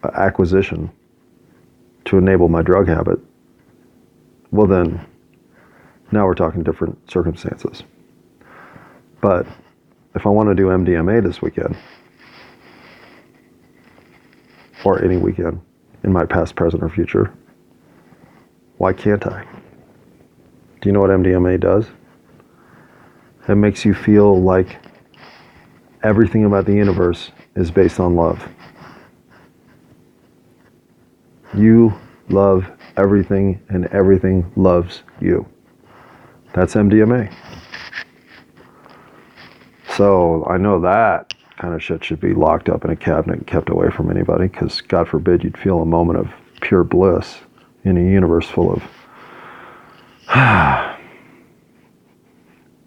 [0.03, 0.91] uh, acquisition
[2.05, 3.19] to enable my drug habit,
[4.51, 5.07] well, then
[6.11, 7.83] now we're talking different circumstances.
[9.21, 9.47] But
[10.15, 11.77] if I want to do MDMA this weekend,
[14.85, 15.61] or any weekend
[16.05, 17.33] in my past, present, or future,
[18.79, 19.45] why can't I?
[20.81, 21.87] Do you know what MDMA does?
[23.49, 24.79] It makes you feel like
[26.03, 28.47] everything about the universe is based on love.
[31.55, 31.95] You
[32.29, 35.47] love everything, and everything loves you.
[36.53, 37.33] That's MDMA.
[39.97, 43.47] So I know that kind of shit should be locked up in a cabinet and
[43.47, 46.29] kept away from anybody because, God forbid, you'd feel a moment of
[46.61, 47.39] pure bliss
[47.85, 48.83] in a universe full of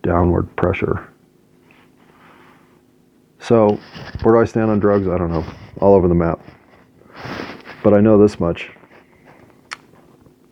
[0.03, 1.07] downward pressure.
[3.51, 3.77] So,
[4.21, 5.09] where do I stand on drugs?
[5.09, 5.43] I don't know.
[5.81, 6.39] All over the map.
[7.83, 8.71] But I know this much.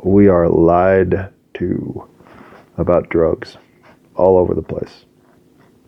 [0.03, 2.09] We are lied to
[2.77, 3.55] about drugs
[4.15, 5.05] all over the place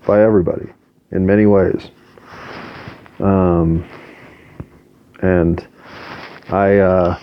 [0.08, 0.68] by everybody
[1.12, 1.92] in many ways.
[3.20, 3.86] Um,
[5.22, 5.68] and
[6.48, 7.20] I, uh,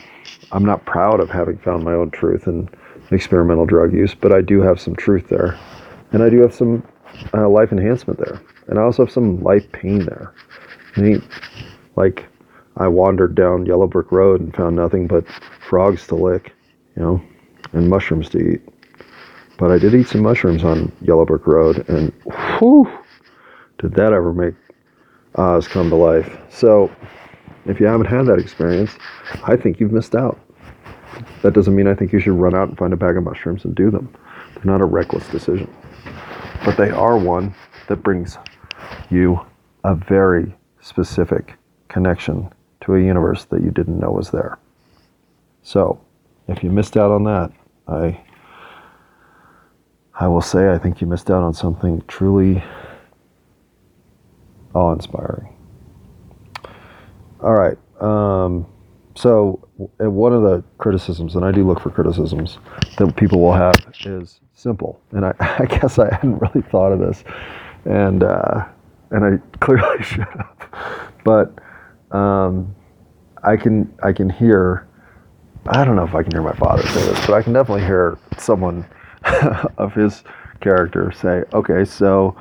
[0.52, 2.68] I'm not proud of having found my own truth in
[3.10, 5.58] experimental drug use, but I do have some truth there,
[6.12, 6.86] and I do have some
[7.32, 10.32] uh, life enhancement there, and I also have some life pain there.
[10.96, 11.22] Mean,
[11.96, 12.26] like
[12.76, 15.24] I wandered down Yellow Brick Road and found nothing but
[15.68, 16.54] frogs to lick,
[16.96, 17.22] you know,
[17.72, 18.62] and mushrooms to eat.
[19.58, 22.12] But I did eat some mushrooms on Yellow Brick Road, and
[22.58, 22.88] whew,
[23.78, 24.54] did that ever make
[25.34, 26.38] Oz come to life?
[26.50, 26.90] So,
[27.66, 28.92] if you haven't had that experience,
[29.44, 30.38] I think you've missed out.
[31.42, 33.64] That doesn't mean I think you should run out and find a bag of mushrooms
[33.64, 34.12] and do them.
[34.54, 35.72] They're not a reckless decision.
[36.64, 37.54] But they are one
[37.88, 38.38] that brings
[39.10, 39.40] you
[39.84, 41.54] a very specific
[41.88, 44.58] connection to a universe that you didn't know was there.
[45.62, 46.00] So,
[46.46, 47.52] if you missed out on that,
[47.86, 48.20] I
[50.14, 52.62] I will say I think you missed out on something truly
[54.74, 55.54] awe-inspiring.
[57.40, 57.78] All right.
[58.00, 58.66] Um,
[59.14, 62.58] so one of the criticisms, and I do look for criticisms
[62.98, 65.00] that people will have, is simple.
[65.12, 67.22] And I, I guess I hadn't really thought of this,
[67.84, 68.66] and uh,
[69.10, 71.12] and I clearly should have.
[71.24, 71.58] But
[72.16, 72.74] um,
[73.42, 74.86] I can I can hear.
[75.66, 77.84] I don't know if I can hear my father say this, but I can definitely
[77.84, 78.86] hear someone
[79.76, 80.24] of his
[80.60, 82.36] character say, "Okay, so."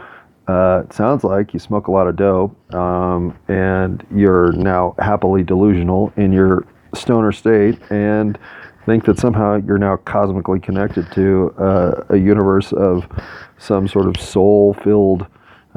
[0.49, 5.43] Uh, it sounds like you smoke a lot of dope um, and you're now happily
[5.43, 6.65] delusional in your
[6.95, 8.39] stoner state and
[8.87, 13.05] think that somehow you're now cosmically connected to uh, a universe of
[13.57, 15.27] some sort of soul filled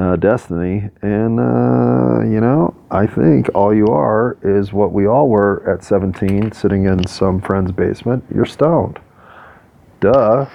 [0.00, 0.88] uh, destiny.
[1.02, 5.84] And, uh, you know, I think all you are is what we all were at
[5.84, 8.24] 17, sitting in some friend's basement.
[8.34, 8.98] You're stoned.
[10.00, 10.46] Duh.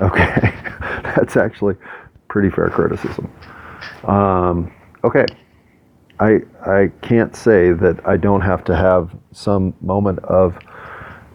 [0.00, 0.52] Okay.
[1.02, 1.76] That's actually
[2.28, 3.30] pretty fair criticism.
[4.04, 4.72] Um,
[5.04, 5.26] okay.
[6.20, 10.56] I, I can't say that I don't have to have some moment of,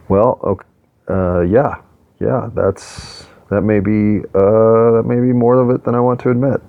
[0.08, 0.66] well, okay,
[1.10, 1.76] uh, yeah,
[2.20, 6.20] yeah, that's that may be uh, that may be more of it than I want
[6.22, 6.62] to admit,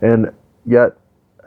[0.00, 0.32] and
[0.66, 0.96] yet,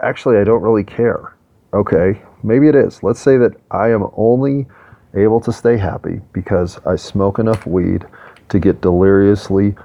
[0.01, 1.35] actually, I don't really care.
[1.73, 3.01] Okay, maybe it is.
[3.01, 4.67] Let's say that I am only
[5.15, 8.05] able to stay happy because I smoke enough weed
[8.49, 9.75] to get deliriously,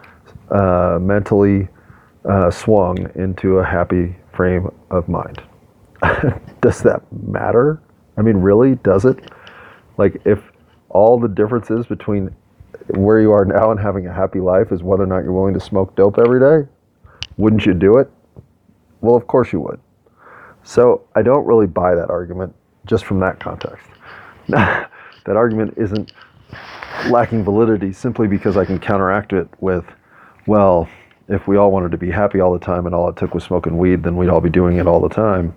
[0.50, 1.68] uh, mentally
[2.28, 5.42] uh, swung into a happy frame of mind.
[6.60, 7.80] does that matter?
[8.16, 9.30] I mean, really, does it?
[9.96, 10.42] Like, if
[10.90, 12.34] all the differences between
[12.88, 15.54] where you are now and having a happy life is whether or not you're willing
[15.54, 16.68] to smoke dope every day,
[17.36, 18.10] wouldn't you do it?
[19.00, 19.80] Well, of course you would.
[20.64, 22.54] So I don't really buy that argument
[22.86, 23.86] just from that context.
[24.48, 24.90] that
[25.26, 26.12] argument isn't
[27.08, 29.84] lacking validity simply because I can counteract it with,
[30.46, 30.88] well,
[31.28, 33.44] if we all wanted to be happy all the time and all it took was
[33.44, 35.54] smoking weed, then we'd all be doing it all the time.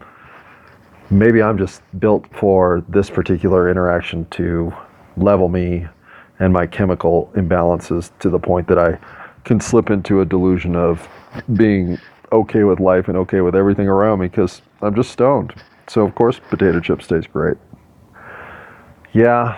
[1.10, 4.74] Maybe I'm just built for this particular interaction to
[5.18, 5.88] level me
[6.40, 8.98] and my chemical imbalances to the point that I
[9.44, 11.08] can slip into a delusion of
[11.54, 12.00] being
[12.32, 15.54] okay with life and okay with everything around me because I'm just stoned.
[15.88, 17.58] So, of course, potato chips taste great.
[19.14, 19.58] Yeah,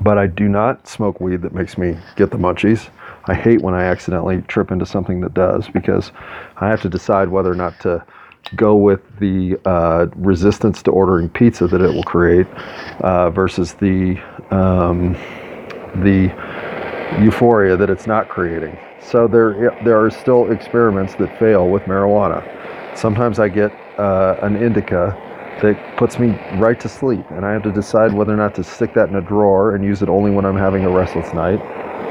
[0.00, 2.90] but I do not smoke weed that makes me get the munchies.
[3.26, 6.12] I hate when I accidentally trip into something that does because
[6.56, 8.04] I have to decide whether or not to
[8.56, 12.46] go with the uh, resistance to ordering pizza that it will create
[13.00, 14.18] uh, versus the
[14.50, 15.12] um,
[16.02, 16.32] the
[17.20, 18.76] euphoria that it's not creating.
[19.10, 22.44] So there there are still experiments that fail with marijuana.
[22.94, 25.16] Sometimes I get uh, an indica
[25.62, 28.64] that puts me right to sleep, and I have to decide whether or not to
[28.64, 31.58] stick that in a drawer and use it only when I'm having a restless night,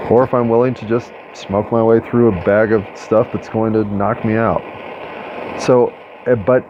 [0.10, 3.48] or if I'm willing to just smoke my way through a bag of stuff that's
[3.48, 4.64] going to knock me out.
[5.62, 5.94] So,
[6.26, 6.66] eh, but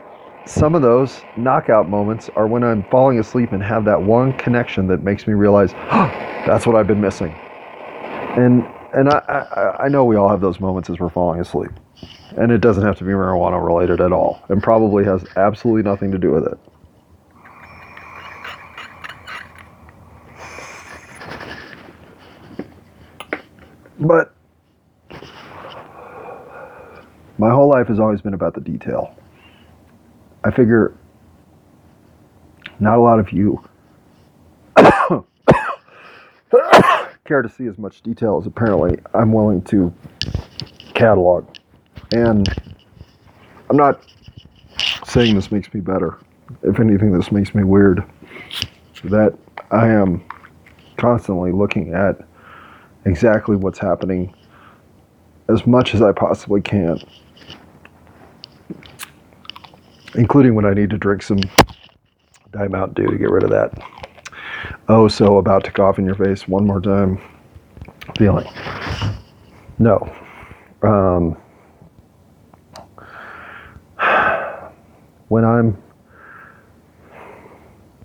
[0.45, 4.87] some of those knockout moments are when I'm falling asleep and have that one connection
[4.87, 6.11] that makes me realize, oh,
[6.45, 7.33] that's what I've been missing.
[8.37, 11.71] And and I, I, I know we all have those moments as we're falling asleep.
[12.37, 16.11] And it doesn't have to be marijuana related at all, and probably has absolutely nothing
[16.11, 16.59] to do with it.
[23.99, 24.33] But
[27.37, 29.15] my whole life has always been about the detail.
[30.43, 30.93] I figure
[32.79, 33.67] not a lot of you
[37.27, 39.93] care to see as much detail as apparently I'm willing to
[40.93, 41.45] catalog.
[42.13, 42.47] And
[43.69, 44.01] I'm not
[45.05, 46.17] saying this makes me better.
[46.63, 48.03] If anything, this makes me weird.
[49.03, 49.37] That
[49.71, 50.23] I am
[50.95, 52.17] constantly looking at
[53.05, 54.33] exactly what's happening
[55.49, 56.99] as much as I possibly can,
[60.15, 61.39] including when I need to drink some
[62.51, 63.96] Diet Mountain Dew to get rid of that.
[64.89, 67.19] Oh, so about to cough in your face one more time
[68.17, 68.47] feeling.
[69.79, 70.09] No.
[70.81, 71.35] Um,
[75.27, 75.77] when I'm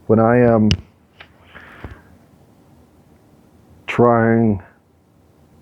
[0.08, 0.70] when I am
[3.86, 4.60] trying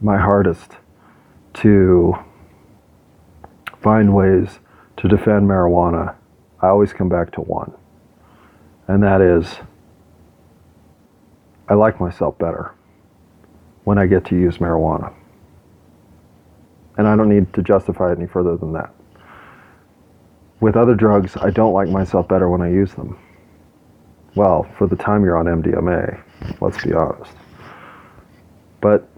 [0.01, 0.72] my hardest
[1.52, 2.16] to
[3.82, 4.59] find ways
[4.97, 6.14] to defend marijuana,
[6.62, 7.74] I always come back to one.
[8.88, 9.56] And that is
[11.70, 12.74] I like myself better
[13.84, 15.14] when I get to use marijuana.
[16.98, 18.92] And I don't need to justify it any further than that.
[20.59, 23.16] With other drugs, I don't like myself better when I use them.
[24.34, 26.20] Well, for the time you're on MDMA,
[26.60, 27.32] let's be honest.
[28.80, 29.09] But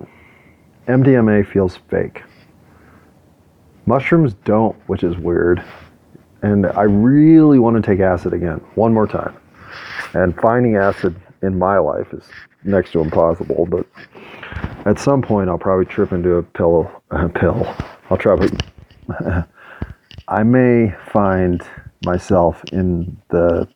[0.87, 2.23] MDMA feels fake.
[3.87, 5.65] Mushrooms don't, which is weird.
[6.43, 9.35] And I really want to take acid again, one more time.
[10.13, 12.25] And finding acid in my life is
[12.65, 13.87] next to impossible, but
[14.87, 16.91] at some point I'll probably trip into a pill.
[17.11, 17.67] A pill.
[18.09, 18.37] I'll try.
[20.29, 21.63] I may find
[22.07, 23.69] myself in the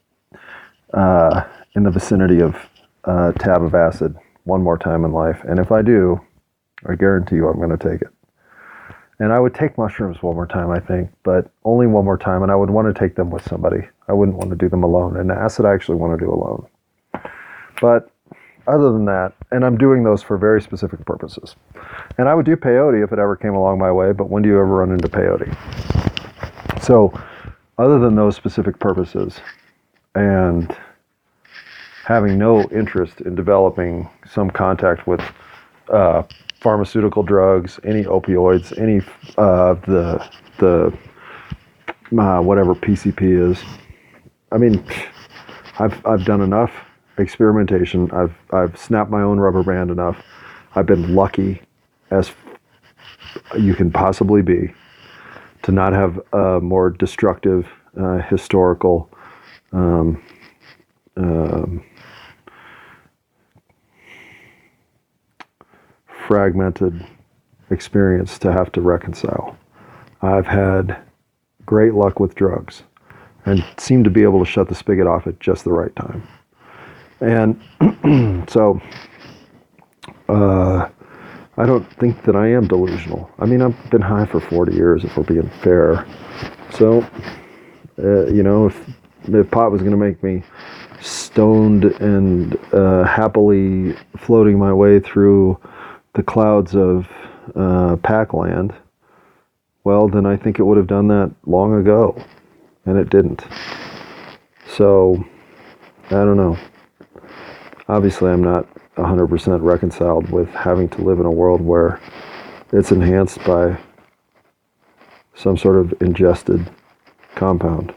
[0.94, 1.44] uh,
[1.74, 2.56] in the vicinity of
[3.04, 6.18] a tab of acid one more time in life, and if I do,
[6.86, 8.08] I guarantee you I'm going to take it.
[9.18, 12.42] And I would take mushrooms one more time, I think, but only one more time,
[12.42, 13.88] and I would want to take them with somebody.
[14.08, 15.16] I wouldn't want to do them alone.
[15.16, 16.66] And acid, I actually want to do alone.
[17.80, 18.10] But
[18.66, 21.54] other than that, and I'm doing those for very specific purposes.
[22.18, 24.48] And I would do peyote if it ever came along my way, but when do
[24.48, 25.54] you ever run into peyote?
[26.82, 27.12] So,
[27.78, 29.40] other than those specific purposes,
[30.14, 30.74] and
[32.04, 35.20] having no interest in developing some contact with
[35.92, 36.22] uh,
[36.60, 39.00] pharmaceutical drugs, any opioids, any
[39.36, 40.28] uh, the
[40.58, 40.96] the
[42.18, 43.62] uh, whatever PCP is.
[44.50, 44.82] I mean,
[45.78, 46.72] I've I've done enough
[47.18, 48.10] experimentation.
[48.12, 50.22] I've I've snapped my own rubber band enough.
[50.74, 51.62] I've been lucky
[52.10, 52.32] as
[53.58, 54.72] you can possibly be
[55.62, 57.66] to not have a more destructive
[58.00, 59.10] uh, historical
[59.72, 60.22] um,
[61.16, 61.84] um,
[66.26, 67.04] fragmented
[67.70, 69.56] experience to have to reconcile.
[70.22, 70.98] I've had
[71.64, 72.82] great luck with drugs
[73.44, 76.26] and seem to be able to shut the spigot off at just the right time.
[77.20, 77.60] And
[78.48, 78.80] so
[80.28, 80.88] uh,
[81.56, 83.30] I don't think that I am delusional.
[83.38, 86.06] I mean, I've been high for 40 years, if we're being fair.
[86.70, 87.02] So,
[87.98, 88.90] uh, you know, if,
[89.28, 90.42] if pot was going to make me
[91.00, 95.58] stoned and uh, happily floating my way through
[96.14, 97.08] the clouds of
[97.54, 98.74] uh, Packland,
[99.84, 102.22] well, then I think it would have done that long ago,
[102.84, 103.44] and it didn't.
[104.66, 105.24] So,
[106.06, 106.58] I don't know
[107.88, 112.00] obviously I'm not 100% reconciled with having to live in a world where
[112.72, 113.78] it's enhanced by
[115.34, 116.68] some sort of ingested
[117.34, 117.94] compound.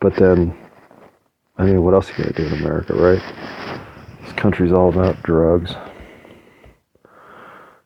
[0.00, 0.56] But then,
[1.56, 3.22] I mean, what else you to do in America, right?
[4.22, 5.74] This country's all about drugs.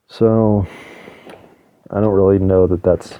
[0.08, 0.66] So,
[1.90, 3.18] I don't really know that that's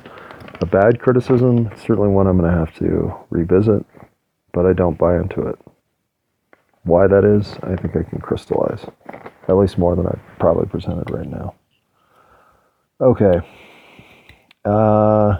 [0.60, 1.68] a bad criticism.
[1.72, 3.84] It's certainly one I'm going to have to revisit,
[4.52, 5.58] but I don't buy into it
[6.86, 8.86] why that is, I think I can crystallize.
[9.48, 11.54] At least more than I've probably presented right now.
[13.00, 13.40] Okay.
[14.64, 15.38] Uh,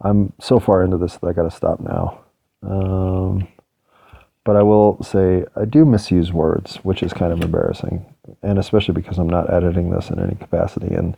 [0.00, 2.20] I'm so far into this that I got to stop now.
[2.62, 3.48] Um,
[4.44, 8.04] but I will say I do misuse words, which is kind of embarrassing,
[8.42, 11.16] and especially because I'm not editing this in any capacity, and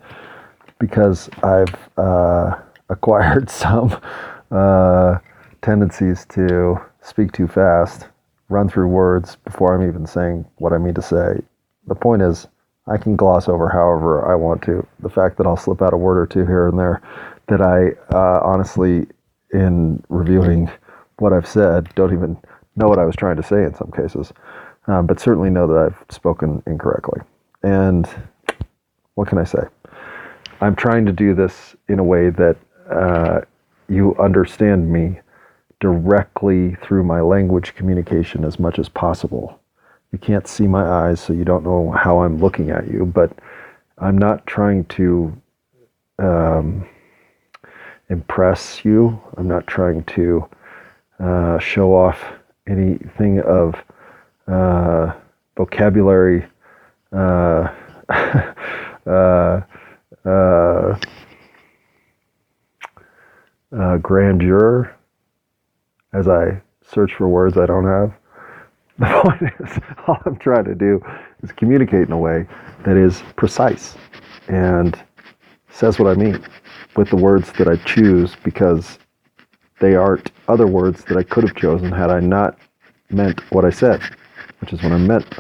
[0.79, 2.57] because I've uh,
[2.89, 3.97] acquired some
[4.51, 5.19] uh,
[5.63, 8.07] tendencies to speak too fast
[8.51, 11.41] run through words before I'm even saying what I mean to say.
[11.87, 12.47] The point is,
[12.87, 14.87] I can gloss over however I want to.
[15.01, 17.01] The fact that I'll slip out a word or two here and there,
[17.47, 19.07] that I uh, honestly,
[19.53, 20.71] in reviewing
[21.19, 22.37] what I've said, don't even
[22.77, 24.33] know what I was trying to say in some cases,
[24.87, 27.21] um, but certainly know that I've spoken incorrectly.
[27.63, 28.09] And
[29.15, 29.63] what can I say?
[30.61, 32.57] I'm trying to do this in a way that
[32.91, 33.41] uh,
[33.89, 35.21] you understand me
[35.81, 39.61] directly through my language communication as much as possible.
[40.13, 43.33] You can't see my eyes, so you don't know how I'm looking at you, but
[43.99, 45.37] I'm not trying to
[46.19, 46.89] um,
[48.09, 49.21] impress you.
[49.37, 50.47] I'm not trying to
[51.19, 52.23] uh, show off
[52.67, 53.75] anything of
[54.47, 55.13] uh,
[55.57, 56.45] vocabulary
[57.13, 57.69] uh,
[59.07, 59.61] uh,
[60.25, 60.99] uh,
[63.73, 64.95] uh, grandeur
[66.13, 68.13] as I search for words I don't have.
[68.99, 71.03] The point is, all I'm trying to do
[71.43, 72.47] is communicate in a way
[72.85, 73.97] that is precise
[74.49, 75.03] and
[75.71, 76.45] says what I mean
[76.97, 78.99] with the words that I choose because
[79.81, 82.59] they aren't other words that I could have chosen had I not
[83.09, 84.03] meant what I said,
[84.61, 85.35] which is what I meant.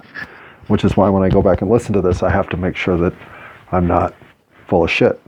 [0.69, 2.77] Which is why when I go back and listen to this, I have to make
[2.77, 3.13] sure that
[3.73, 4.15] I'm not
[4.69, 5.21] full of shit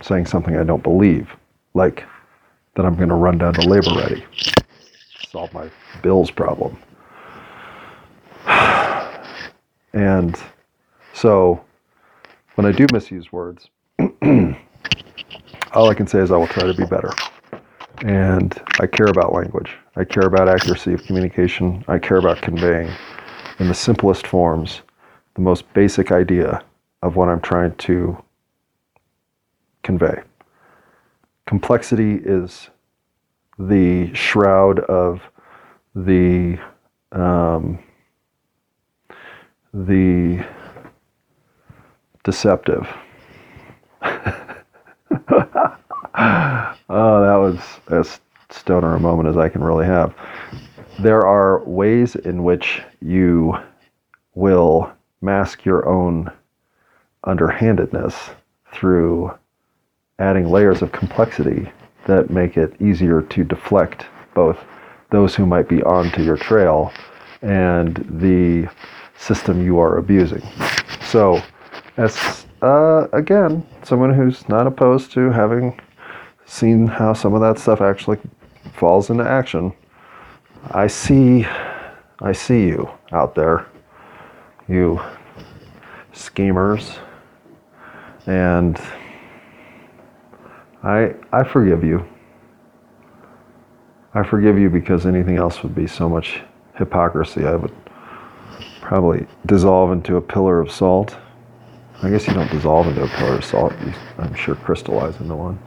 [0.00, 1.28] saying something I don't believe,
[1.74, 2.04] like
[2.76, 4.24] that I'm going to run down to labor ready,
[5.34, 5.68] solve my
[6.00, 6.78] bills problem.
[9.92, 10.40] And
[11.12, 11.64] so
[12.54, 13.68] when I do misuse words,
[15.72, 17.10] all I can say is I will try to be better.
[18.04, 19.76] And I care about language.
[19.96, 21.84] I care about accuracy of communication.
[21.88, 22.88] I care about conveying
[23.58, 24.82] in the simplest forms
[25.34, 26.62] the most basic idea
[27.02, 28.16] of what I'm trying to
[29.82, 30.22] convey.
[31.46, 32.70] Complexity is
[33.58, 35.20] the shroud of
[35.94, 36.58] the
[37.12, 37.78] um,
[39.72, 40.44] the
[42.24, 42.86] deceptive.
[44.02, 44.36] oh,
[46.88, 47.58] that was
[47.90, 48.20] as
[48.50, 50.14] stoner a moment as I can really have.
[51.00, 53.56] There are ways in which you
[54.34, 56.30] will mask your own
[57.24, 58.30] underhandedness
[58.72, 59.32] through
[60.18, 61.70] adding layers of complexity
[62.06, 64.58] that make it easier to deflect both
[65.10, 66.92] those who might be onto your trail
[67.42, 68.68] and the
[69.16, 70.42] system you are abusing.
[71.08, 71.40] So,
[71.96, 75.78] as uh, again, someone who's not opposed to having
[76.46, 78.18] seen how some of that stuff actually
[78.72, 79.72] falls into action,
[80.70, 81.46] I see,
[82.20, 83.66] I see you out there,
[84.66, 85.00] you
[86.12, 86.98] schemers,
[88.26, 88.80] and
[90.84, 92.06] I I forgive you.
[94.12, 96.42] I forgive you because anything else would be so much
[96.76, 97.44] hypocrisy.
[97.44, 97.74] I would
[98.80, 101.16] probably dissolve into a pillar of salt.
[102.02, 105.34] I guess you don't dissolve into a pillar of salt, you, I'm sure crystallize into
[105.34, 105.58] one.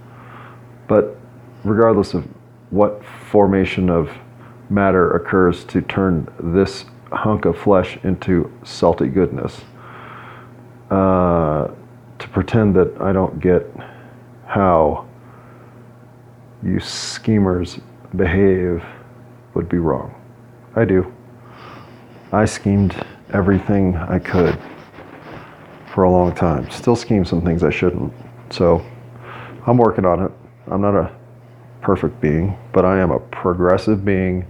[0.88, 1.18] But
[1.64, 2.26] regardless of
[2.70, 4.12] what formation of
[4.70, 9.62] matter occurs to turn this hunk of flesh into salty goodness,
[10.92, 11.70] uh,
[12.20, 13.66] to pretend that I don't get
[14.46, 15.07] how
[16.64, 17.80] you schemers
[18.16, 18.84] behave
[19.54, 20.14] would be wrong.
[20.76, 21.14] I do.
[22.32, 22.96] I schemed
[23.34, 24.58] everything I could
[25.94, 26.70] for a long time.
[26.70, 28.14] Still scheme some things I shouldn't.
[28.50, 28.86] So
[29.66, 30.32] I'm working on it.
[30.68, 31.12] I'm not a
[31.82, 34.46] perfect being, but I am a progressive being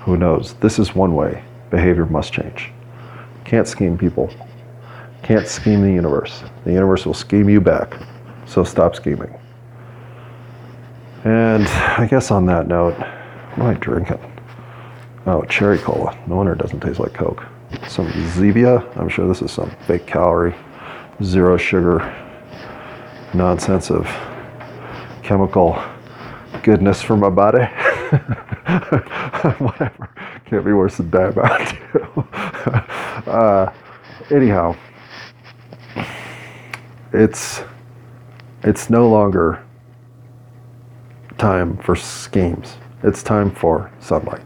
[0.00, 1.42] who knows this is one way.
[1.70, 2.70] Behavior must change.
[3.44, 4.32] Can't scheme people.
[5.22, 6.42] Can't scheme the universe.
[6.64, 7.94] The universe will scheme you back.
[8.46, 9.32] So stop scheming.
[11.24, 14.18] And I guess on that note, what am I drinking?
[15.24, 16.18] Oh, cherry cola.
[16.26, 17.44] No wonder it doesn't taste like Coke.
[17.86, 18.84] Some Zevia.
[18.96, 20.54] I'm sure this is some fake calorie,
[21.22, 22.00] zero sugar
[23.32, 24.04] nonsense of
[25.22, 25.80] chemical
[26.64, 27.64] goodness for my body.
[29.58, 30.10] Whatever.
[30.46, 31.78] Can't be worse than diabetes.
[33.28, 33.72] uh,
[34.30, 34.76] anyhow,
[37.12, 37.62] it's
[38.64, 39.64] it's no longer
[41.42, 42.76] time for schemes.
[43.02, 44.44] It's time for sunlight.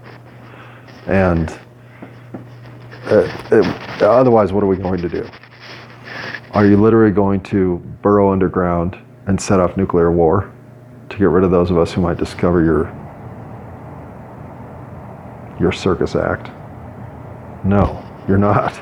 [1.07, 1.51] And
[3.05, 5.29] it, it, otherwise, what are we going to do?
[6.53, 8.97] Are you literally going to burrow underground
[9.27, 10.51] and set off nuclear war
[11.11, 12.85] to get rid of those of us who might discover your
[15.61, 16.51] your circus act?
[17.63, 18.73] No, you're not.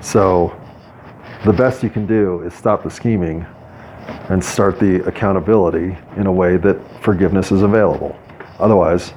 [0.00, 0.56] So
[1.44, 3.44] the best you can do is stop the scheming
[4.30, 8.16] and start the accountability in a way that forgiveness is available.
[8.58, 9.12] Otherwise,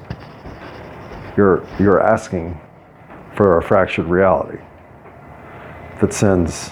[1.36, 2.58] you're, you're asking
[3.36, 4.58] for a fractured reality
[6.00, 6.70] that sends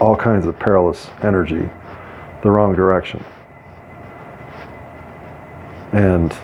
[0.00, 1.68] all kinds of perilous energy
[2.42, 3.24] the wrong direction.
[5.92, 6.36] And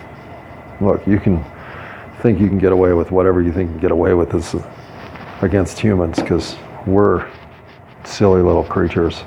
[0.79, 1.43] look, you can
[2.21, 4.55] think you can get away with whatever you think you can get away with is
[5.41, 6.55] against humans because
[6.85, 7.29] we're
[8.03, 9.23] silly little creatures.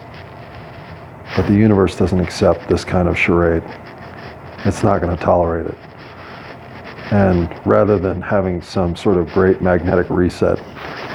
[1.36, 3.62] But the universe doesn't accept this kind of charade.
[4.64, 5.78] It's not going to tolerate it.
[7.10, 10.58] And rather than having some sort of great magnetic reset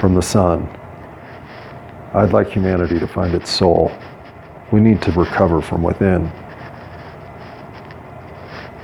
[0.00, 0.68] from the sun,
[2.14, 3.92] I'd like humanity to find its soul.
[4.72, 6.30] We need to recover from within